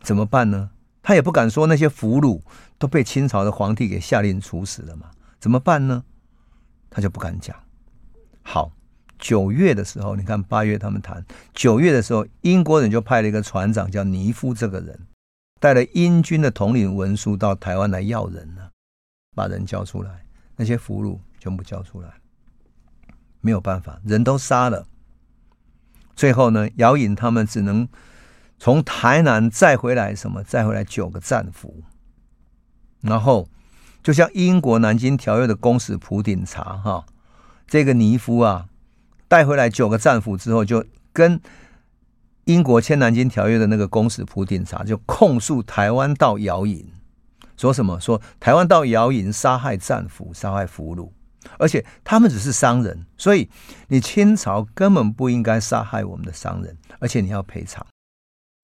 [0.00, 0.70] 怎么办呢？
[1.00, 2.40] 他也不敢说那些俘虏
[2.76, 6.02] 都被清朝的皇帝给下令处死了嘛，怎么办呢？
[6.90, 7.56] 他就不敢讲。
[8.42, 8.72] 好，
[9.16, 14.98] 九月的时候，你看八月他们谈，九月的时候，英国人就派了一个船长叫尼夫这个人，
[15.60, 18.68] 带了英军的统领文书到台湾来要人呢，
[19.36, 20.24] 把人交出来，
[20.56, 22.08] 那些俘虏全部交出来。
[23.42, 24.86] 没有办法，人都杀了。
[26.16, 27.86] 最后呢，姚颖他们只能
[28.58, 30.42] 从台南再回来，什么？
[30.42, 31.82] 再回来九个战俘。
[33.00, 33.48] 然后，
[34.02, 37.04] 就像英国南京条约的公使蒲鼎茶哈，
[37.66, 38.68] 这个尼夫啊
[39.26, 41.40] 带回来九个战俘之后，就跟
[42.44, 46.86] 英国签南京条约的那个公使普鼎查就控诉台湾到姚颖，
[47.56, 47.98] 说什么？
[47.98, 51.08] 说台湾到姚颖杀害战俘、杀害俘虏，
[51.58, 53.48] 而且他们只是商人，所以
[53.88, 57.86] 你清朝根本不应该杀害我们的商人，而且你要赔偿。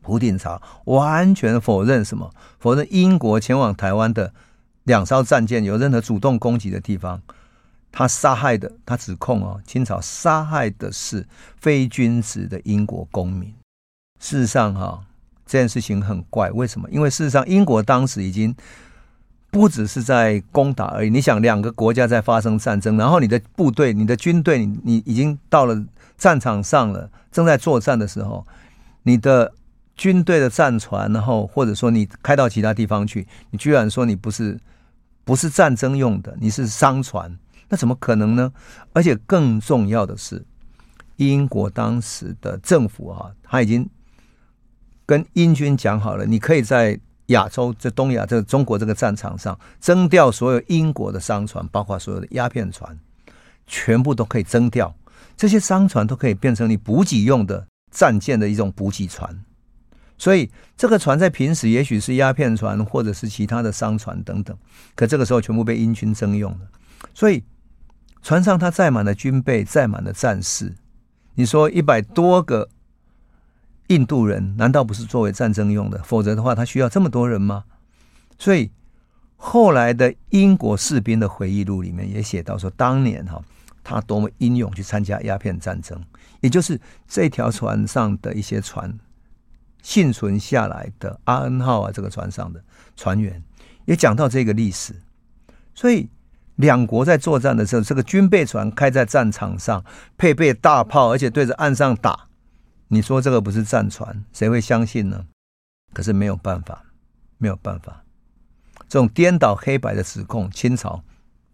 [0.02, 2.32] 普鼎查完全否认什么？
[2.58, 4.32] 否认英国前往台湾的
[4.84, 7.20] 两艘战舰有任何主动攻击的地方。
[7.90, 13.52] 他杀害的，他指控哦，清朝杀害的是非君子的英国公民。
[14.20, 15.02] 事实上，哈，
[15.46, 16.88] 这件事情很怪，为什么？
[16.90, 18.54] 因为事实上，英国当时已经
[19.58, 21.10] 不只是在攻打而已。
[21.10, 25.84] 你想，两个国家在发生战争，然后你的部队、你的军队，你你已经到了
[26.16, 28.46] 战场上了，正在作战的时候，
[29.02, 29.52] 你的
[29.96, 34.56] 军队的战船，然后或者说你开到其他地方去，你居然说你不是
[35.24, 37.36] 不是战争用的，你是商船。
[37.68, 38.52] 那怎么可能呢？
[38.92, 40.46] 而且更重要的是，
[41.16, 43.90] 英国当时的政府啊，他已经
[45.04, 52.98] 跟英军讲好了，你可以在亚洲、在东亚、这中国这个战场上征调所有英国的商船，包括所有的鸦片船，
[53.66, 54.94] 全部都可以征调。
[55.36, 59.42] 这些商船都可以变成你补给用的战舰的一种补给船。
[60.18, 64.56] 所以这个船在平时也许是鸦片船，或者是其他的商船等等，
[64.94, 66.60] 可这个时候全部被英军征用了。
[67.14, 67.42] 所以。
[68.20, 70.74] 船上他载满了军备，载满了战士。
[71.36, 72.68] 你说一百多个
[73.88, 76.02] 印度人，难道不是作为战争用的？
[76.02, 77.64] 否则的话，他需要这么多人吗？
[78.38, 78.70] 所以
[79.36, 83.42] 后来的英国士兵的回忆录里面也写到说，当年哈
[83.84, 86.02] 他多么英勇去参加鸦片战争，
[86.40, 88.98] 也就是这条船上的一些船
[89.82, 92.62] 幸存下来的阿恩号啊，这个船上的
[92.96, 93.42] 船员
[93.84, 94.94] 也讲到这个历史，
[95.74, 96.08] 所以。
[96.58, 99.84] 两国在作战的时候，这个军备船开在战场上，
[100.16, 102.26] 配备大炮，而且对着岸上打。
[102.88, 105.26] 你说这个不是战船，谁会相信呢？
[105.92, 106.82] 可是没有办法，
[107.36, 108.02] 没有办法，
[108.88, 111.02] 这种颠倒黑白的指控，清朝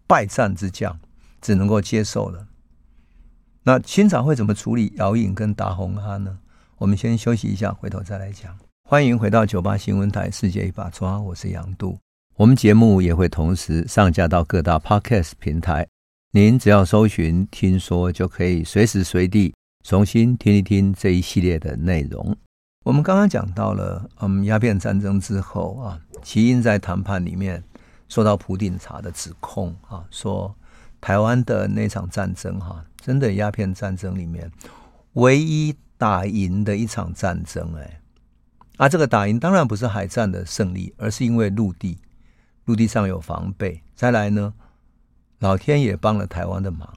[0.07, 0.97] 败战之将
[1.41, 2.47] 只能够接受了。
[3.63, 6.39] 那清朝会怎么处理姚颖跟达鸿阿呢？
[6.77, 8.57] 我们先休息一下，回头再来讲。
[8.87, 11.97] 欢迎回到九八新闻台，世界一把抓，我是杨度。
[12.35, 15.87] 我们节目也会同时上架到各大 Podcast 平台，
[16.31, 19.53] 您只要搜寻“听说”，就可以随时随地
[19.87, 22.35] 重新听一听这一系列的内容。
[22.85, 27.63] 我们刚刚讲到了，嗯，鸦片战争之后啊，齐英在谈判里面
[28.09, 30.55] 受到普鼎查的指控啊，说
[30.99, 34.51] 台湾的那场战争哈、真的鸦片战争里面
[35.13, 38.01] 唯一打赢的一场战争，哎，
[38.77, 41.99] 啊，这个打赢当然不是海战的胜利，而是因为陆地。
[42.63, 44.55] 陆地上有防备，再来呢，
[45.37, 46.91] 老天也帮了台湾的忙，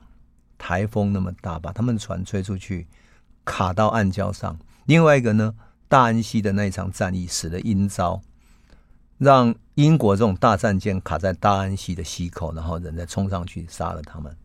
[0.59, 2.87] 台风那么大，把他们的船吹出去，
[3.45, 4.59] 卡到暗礁上。
[4.87, 5.55] 另外一个呢，
[5.89, 8.21] 大安溪的那一场战役使了阴招，
[9.17, 14.37] 让英国这种大战舰卡在大安溪的溪口，然后人再冲上去杀了他们，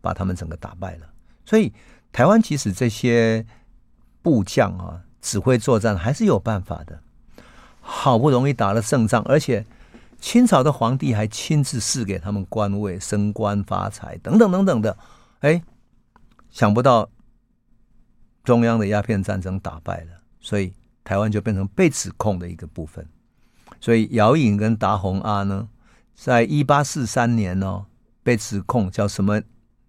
[0.00, 1.06] 把他们整个打败了。
[1.44, 1.72] 所以
[2.12, 3.44] 台湾其实这些
[4.20, 7.00] 部将啊，指挥作战还是有办法的。
[7.80, 9.64] 好不容易打了胜仗，而且。
[10.20, 14.98] 清朝的皇帝还亲自赐给他们官位、升官发财等等等等的，
[15.40, 15.62] 哎，
[16.50, 17.08] 想不到
[18.42, 20.72] 中央的鸦片战争打败了，所以
[21.04, 23.06] 台湾就变成被指控的一个部分。
[23.80, 25.68] 所以姚颖跟达鸿阿呢，
[26.14, 27.86] 在一八四三年呢、哦，
[28.22, 29.40] 被指控叫什么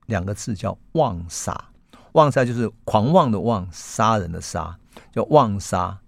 [0.06, 1.72] 两个字叫妄杀，
[2.12, 4.78] 妄杀就是狂妄的妄，杀人的杀，
[5.12, 6.00] 叫妄杀，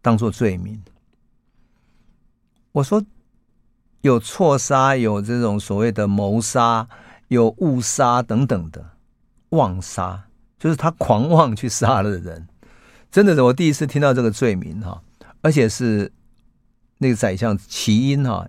[0.00, 0.82] 当做罪名。
[2.72, 3.02] 我说。
[4.02, 6.88] 有错杀，有这种所谓的谋杀，
[7.32, 8.90] 有误杀等等的
[9.50, 10.24] 妄杀，
[10.58, 12.46] 就是他狂妄去杀了人。
[13.10, 15.02] 真的是我第一次听到这个罪名哈，
[15.40, 16.12] 而且是
[16.98, 18.48] 那个宰相齐英哈，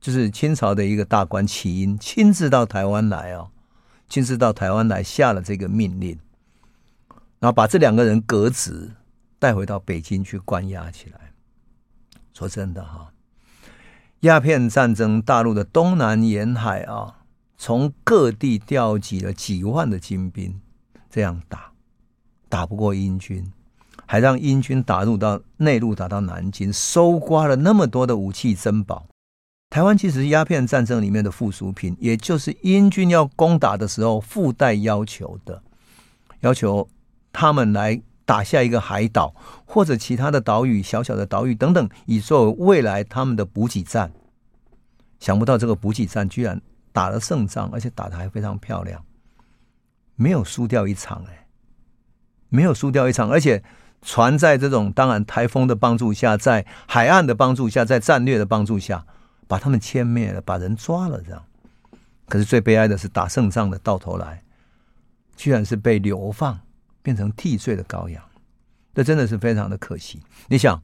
[0.00, 3.50] 就是清朝的一个大官齐英亲自到台湾来哦，
[4.08, 6.18] 亲自到台湾来下了这个命令，
[7.38, 8.90] 然后把这两个人革职，
[9.38, 11.32] 带回到北京去关押起来。
[12.32, 13.10] 说真的哈。
[14.20, 17.18] 鸦片战争，大陆的东南沿海啊，
[17.56, 20.60] 从各地调集了几万的精兵，
[21.10, 21.72] 这样打，
[22.48, 23.44] 打不过英军，
[24.06, 29.06] 还让英军打入到内陆，打到南京，搜刮了那么多的武器珍宝。
[29.70, 35.62] 台湾其实是鸦片战争里面的附属品，也就是英军要攻打的时候附带要求的，
[36.40, 36.88] 要求
[37.32, 38.02] 他们来。
[38.26, 39.34] 打下一个海岛
[39.66, 44.10] 或者其他的岛屿，小小的岛屿等等，以作为未来他们的补给站。
[45.20, 46.58] 想不到这个补给站居然
[46.94, 49.04] 打了胜仗，而且打得还非常漂亮。
[50.14, 51.48] 没有输掉一场，哎，
[52.48, 53.64] 没有输掉一场，而且
[54.00, 59.04] 船在这种当然台风的帮助下，在海岸的帮助下，在战略的帮助下，
[59.48, 61.44] 把他们歼灭了，把人抓了，这样。
[62.28, 64.44] 可是最悲哀的是，打胜仗的到头来，
[65.34, 66.60] 居然是被流放，
[67.02, 68.22] 变成替罪的羔羊，
[68.94, 70.22] 这真的是非常的可惜。
[70.46, 70.80] 你想，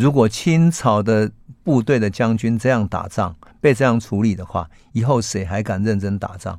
[0.00, 1.30] 如果清朝的
[1.62, 6.58] 部队的将军这样打仗，被这样处理的话，以后谁还敢认真打仗？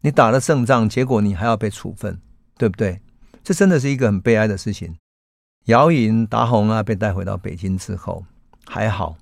[0.00, 2.18] 你打了胜仗，结果你还要被处分，
[2.58, 3.00] 对不对？
[3.44, 4.96] 这真的是一个很悲哀的事情。
[5.66, 8.24] 姚莹、达洪啊，被带回到北京之后，
[8.66, 9.16] 还好。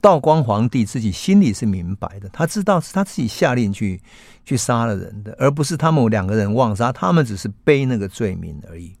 [0.00, 4.00] 道光皇帝自己心里是明白的，他知道是他自己下令去
[4.44, 8.94] 去杀了人的，而不是他们两个人妄杀，他们只是背那个罪名而已。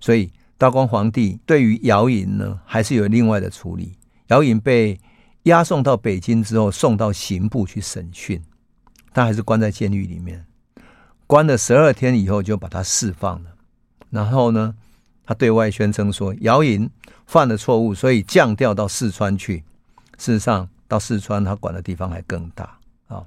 [0.00, 3.96] 所以道光皇帝对于姚尹呢，还是有另外的处理。
[4.26, 5.00] 姚尹被
[5.44, 8.42] 押送到北京之后，送到刑部去审讯，
[9.14, 10.44] 他还是关在监狱里面，
[11.26, 13.54] 关了十二天以后就把他释放了。
[14.10, 14.74] 然后呢，
[15.24, 16.90] 他对外宣称说，姚尹
[17.24, 19.64] 犯了错误，所以降调到四川去。
[20.18, 23.24] 事实上，到四川他管的地方还更大啊。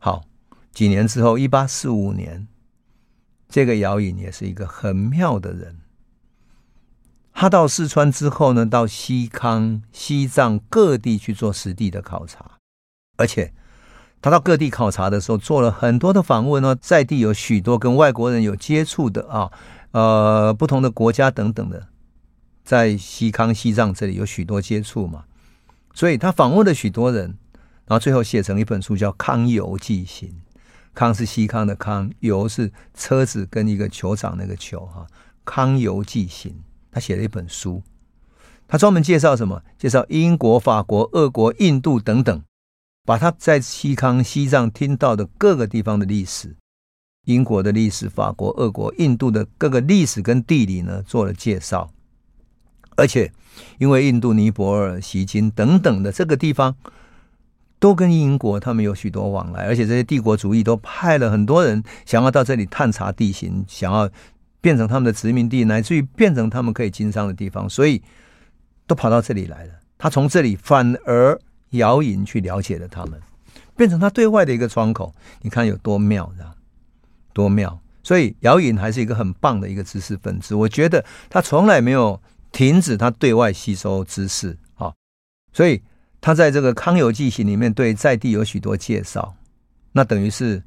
[0.00, 0.24] 好，
[0.72, 2.48] 几年之后，一八四五年，
[3.48, 5.76] 这个姚尹也是一个很妙的人。
[7.40, 12.44] 他到四川之后呢，到西康、西藏各地去做实地的考察，
[13.16, 13.54] 而且
[14.20, 19.50] 他到各地考察的时候，做了很多的访问哦，在地有许多跟外国人有接触的啊，
[19.92, 21.86] 呃，不同的国家等等的，
[22.62, 25.24] 在西康、西藏这里有许多接触嘛。
[25.94, 27.38] 所以他访问了许多人，
[27.86, 30.28] 然后最后写成一本书，叫《康游记行》。
[30.92, 35.06] 康是西康的康，游是车子跟一个酋长那个酋哈。
[35.46, 36.52] 《康游记行》，
[36.90, 37.82] 他写了一本书，
[38.66, 39.62] 他专门介绍什么？
[39.78, 42.42] 介绍英国、法国、俄国、印度等等，
[43.04, 46.56] 把他在西康、西藏听到的各个地方的历史，
[47.26, 51.90] 英国的历史、法国、俄国、印度的各个历史跟地理呢，做了介绍，
[52.96, 53.32] 而且。
[53.78, 56.76] 因为印度、尼泊尔、锡金等等的这个地方，
[57.80, 64.08] 都跟英国他们有许多往来，而且这些帝国主义都派了很多人想要到这里探查地形，想要
[64.60, 68.02] 变成他们的殖民地，乃至于变成他们可以经商的地方，所以
[68.86, 69.72] 都跑到这里来了。
[69.98, 71.38] 他从这里反而
[71.70, 73.20] 姚尹去了解了他们，
[73.76, 75.14] 变成他对外的一个窗口。
[75.42, 76.54] 你看有多妙，这样
[77.32, 77.80] 多妙！
[78.02, 80.54] 所以姚颖还是一个很棒的一个知识分子。
[80.54, 82.20] 我觉得他从来没有。
[82.52, 84.92] 停止他对外吸收知识啊，
[85.52, 85.80] 所以
[86.20, 89.36] 他在这个《康有记行》里面对在地有许多介绍，
[89.92, 90.60] 那等于是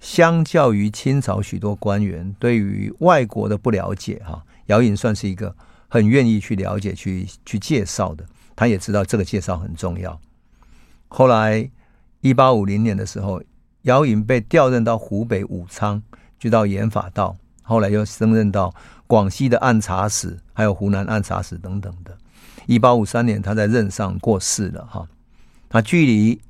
[0.00, 5.54] 相较于清朝许多官员对于外国的不了解哈，姚颖算是一个
[5.88, 8.24] 很愿意去了解、去去介绍的。
[8.54, 10.18] 他也知道这个介绍很重要。
[11.08, 11.70] 后来
[12.20, 13.42] 一八五零年的时候，
[13.82, 16.02] 姚颖被调任到湖北武昌，
[16.38, 18.74] 就到盐法道，后来又升任到。
[19.08, 22.18] 广西的按察使，还有湖南按察使等等的。
[22.66, 25.06] 一八五三年，他在任上过世了哈。
[25.68, 26.40] 他距离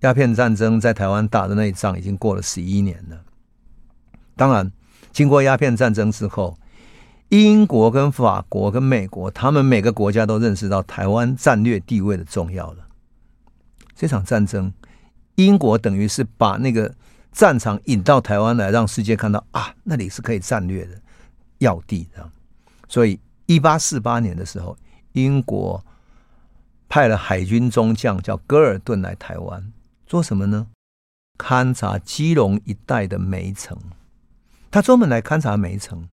[0.00, 3.20] 鸦片战争在台湾打的那一仗已经过了十一年了。
[4.36, 4.70] 当然，
[5.10, 6.56] 经过鸦片战争之后，
[7.30, 12.86] 英国跟法国跟美国，他们每个国家都认识到台湾战略地位的重要了。
[13.94, 14.72] 这场战争，
[15.34, 16.94] 英国等于是把那个
[17.32, 21.00] 战场引到台湾来，让世界看到啊，那里是可以战略的。
[21.58, 22.30] 要地这样，
[22.88, 24.78] 所以一八四八年的时候，
[25.14, 25.84] 英国
[26.88, 29.72] 派了海军中将叫戈尔顿来台湾
[30.08, 30.66] 做什么呢？
[31.36, 33.78] 勘察基隆一带的煤层。
[34.70, 36.08] 他专门来勘察煤层，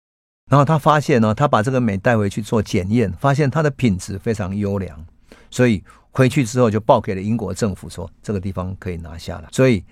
[0.49, 5.05] 然后他发现呢，他把这个煤带回去做检验，发现它的品质非常优良，
[5.51, 9.49] 所以回去之后就报给了英国政府说，这个地方可以拿下来。
[9.51, 9.83] 所以。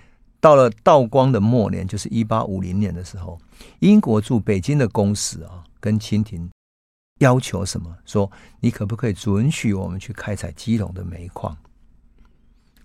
[0.42, 3.38] 到了道光的末年，就是一八五零年的时候，
[3.80, 6.50] 英国驻北京的公使啊，跟清廷
[7.18, 7.94] 要求什么？
[8.06, 11.54] 说你可不可以准许我们去开采基隆的煤矿？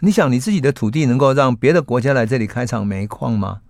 [0.01, 3.61] 你想你自己的土地能够让别的国家来这里开采煤矿吗？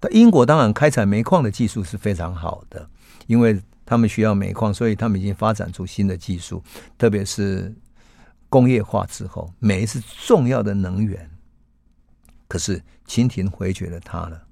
[0.00, 2.88] 但英国当然开采煤矿的技术是非常好的，
[3.26, 6.62] 因为他们需要煤矿，所以他们已经发展出新的技术，
[6.98, 7.74] 特别是
[8.48, 11.30] 工业化之后，煤是重要的能源。
[12.48, 14.42] 可是清廷回绝了他了。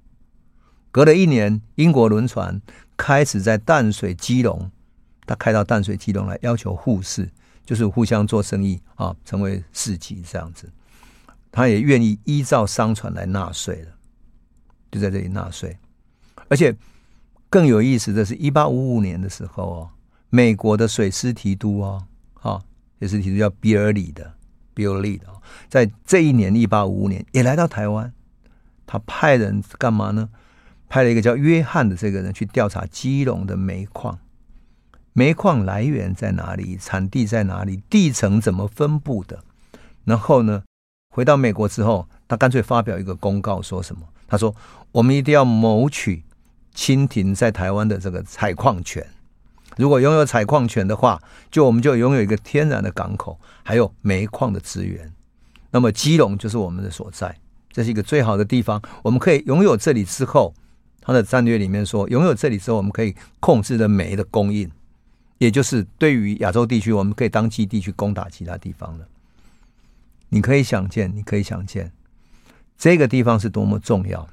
[0.91, 2.61] 隔了一年，英国轮船
[2.97, 4.71] 开始在淡水、基隆，
[5.25, 7.29] 他开到淡水、基隆来，要求互市，
[7.65, 10.71] 就是互相做生意啊，成为市集这样子。
[11.55, 13.91] 他也愿意依照商船来纳税了，
[14.91, 15.77] 就在这里纳税。
[16.49, 16.75] 而且
[17.49, 19.89] 更有意思的是，一八五五年的时候哦，
[20.29, 22.61] 美国的水师提督哦，哈，
[22.99, 24.33] 水师提督叫比尔里的。
[24.73, 25.27] 比尔利的，
[25.69, 28.11] 在这一年一八五五年也来到台湾，
[28.85, 30.27] 他派人干嘛呢？
[30.89, 34.19] 派了一个叫约翰的这个人去调查基隆的煤矿，
[35.13, 39.45] 煤矿来源在哪里，产地在哪里，地层怎么分布的。
[40.03, 40.65] 然后呢，
[41.15, 44.01] 回到美国之后，他干脆发表一个公告，说什么？
[44.27, 44.53] 他说
[44.91, 46.21] ：“我们一定要谋取
[46.73, 49.07] 清廷在台湾的这个采矿权。
[49.77, 55.09] 如果拥有采矿权的话，就我们就拥有一个天然的港口，还有煤矿的资源。
[55.71, 57.33] 那么基隆就是我们的所在，
[57.71, 58.81] 这是一个最好的地方。
[59.01, 60.53] 我们可以拥有这里之后，
[60.99, 64.69] 他的战略里面说，拥有这里之后，我们可以控制的煤的供应，
[65.37, 69.07] 也就是对于亚洲地区，我们可以当基地去攻打其他地方了。”
[70.29, 71.91] 你可以想见，你可以想见，
[72.77, 74.27] 这个地方是多么重要。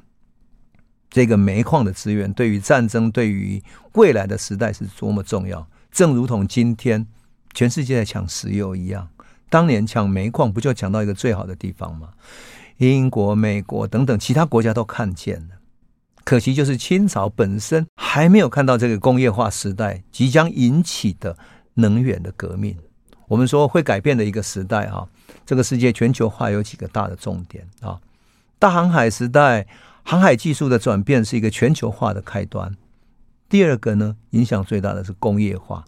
[1.11, 3.63] 这个煤矿的资源对于战争，对于
[3.93, 5.69] 未来的时代是多么重要。
[5.91, 7.07] 正如同今天
[7.53, 9.11] 全世界在抢石油一样，
[9.51, 12.09] 当年抢煤矿不就抢到一个最好的地方吗？
[12.79, 15.57] 英国、美国等等其他国家都看见了，
[16.25, 21.37] 可惜就是清朝本身还没有看到这个工业化时代即将引起的
[21.75, 22.79] 能源的革命。
[23.33, 25.09] 我们说会改变的一个时代哈。
[25.47, 27.99] 这个世界全球化有几个大的重点啊？
[28.59, 29.67] 大航海时代，
[30.03, 32.77] 航海技术的转变是一个全球化的开端。
[33.49, 35.83] 第二个呢，影响最大的是工业化，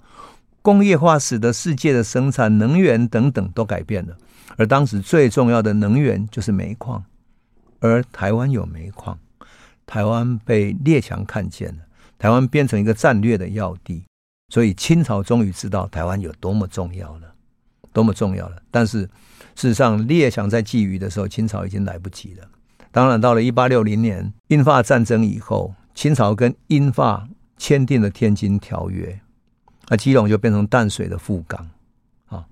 [0.63, 4.17] 工业化使得世界的生产能源等等都改变了。
[4.57, 7.05] 而当时最重要的能源就是煤矿，
[7.81, 9.19] 而台湾有煤矿，
[9.85, 11.83] 台湾被列强看见了，
[12.19, 14.05] 台湾变成一个战略的要地，
[14.49, 17.34] 所以清朝终于知道台湾有多么重要了，
[17.95, 18.57] 多么重要了。
[18.71, 19.09] 但是。
[19.57, 22.45] 事实上，列强在觊觎的时候，清朝已经来不及了。
[22.91, 29.07] 当然，到了一八六零年英法战争以后，清朝跟英法签订了《天津条约》，
[29.87, 31.71] 那基隆就变成淡水的副港
[32.27, 32.45] 啊。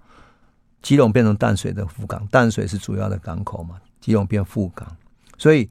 [0.80, 4.96] 基隆变成淡水的副港，淡水是主要的港口嘛，基隆变副港，
[5.36, 5.68] 所以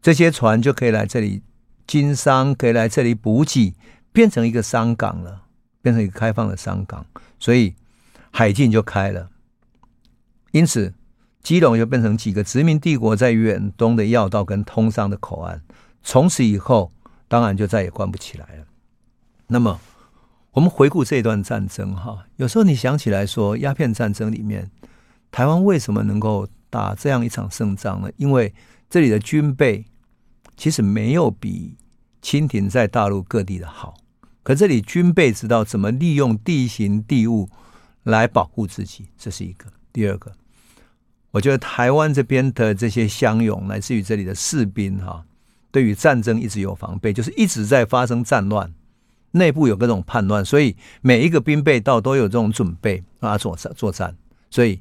[0.00, 1.42] 这些船就可以来这里
[1.84, 3.74] 经商，可以来这里补给，
[4.12, 5.42] 变成一个商港了，
[5.82, 7.04] 变成一个开放的商港，
[7.40, 7.74] 所以
[8.30, 9.30] 海禁就开了。
[10.52, 10.94] 因此，
[11.42, 15.62] 基隆就变成几个殖民帝国在远东的要道跟通商的口岸。
[16.02, 16.92] 从此以后，
[17.28, 18.64] 当然就再也关不起来了。
[19.46, 19.80] 那么，
[20.52, 24.70] 我们回顾这段战争，哈，有时候你想起来说，鸦片战争里面，
[25.30, 28.10] 台湾为什么能够打这样一场胜仗呢？
[28.16, 28.52] 因为
[28.88, 29.84] 这里的军备
[30.56, 31.76] 其实没有比
[32.20, 33.94] 清廷在大陆各地的好，
[34.42, 37.48] 可这里军备知道怎么利用地形地物
[38.04, 39.66] 来保护自己，这是一个。
[39.92, 40.32] 第二个。
[41.32, 45.24] 我觉得台湾这边的这些乡勇，来自于这里的士兵哈，
[45.70, 48.74] 对于战争一直有防备，就是一直在发生战乱，
[49.30, 54.16] 内部有各种叛乱，所以每一个兵备道都有这种准备啊，作战作战，
[54.50, 54.80] 所以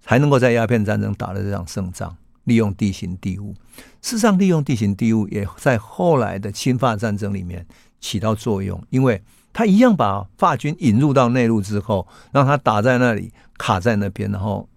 [0.00, 3.54] 才能够在鸦片战争打了这场胜仗，利用地形地物。
[4.00, 7.66] 事实上，利用地形地物也在后来的清法战争里面
[8.00, 9.22] 起到作用，因为
[9.56, 14.68] 他一样把法军引入到内陆之后，让他打在那里，卡在那边，然后。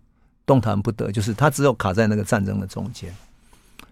[0.45, 3.13] 动弹不得，就是他只有卡在那个战争的中间，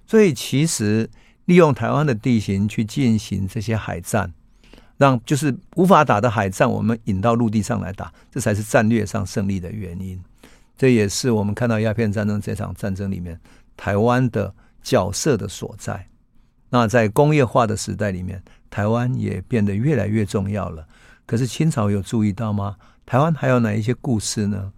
[0.07, 1.07] 所以其实
[1.45, 4.33] 利用台湾的地形去进行这些海战，
[4.97, 10.19] 让就是无法打的海战，我们引到陆地上来打，这才是战略上胜利的原因。
[10.75, 13.39] 这也是我们看到鸦片战争这场战争里面
[13.75, 16.07] 台湾的角色的所在。
[16.71, 20.87] 那在工业化的时代里面，台湾也变得越来越重要了。
[21.25, 22.77] 可是清朝有注意到吗？
[23.05, 24.71] 台湾还有哪一些故事呢？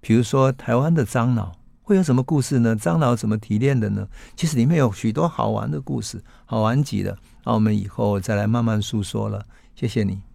[0.00, 2.74] 比如说，台湾的樟脑会有什么故事呢？
[2.76, 4.08] 樟脑怎么提炼的呢？
[4.36, 7.16] 其实里面有许多好玩的故事，好玩极了。
[7.44, 9.46] 那我们以后再来慢慢诉说了。
[9.74, 10.26] 谢谢你。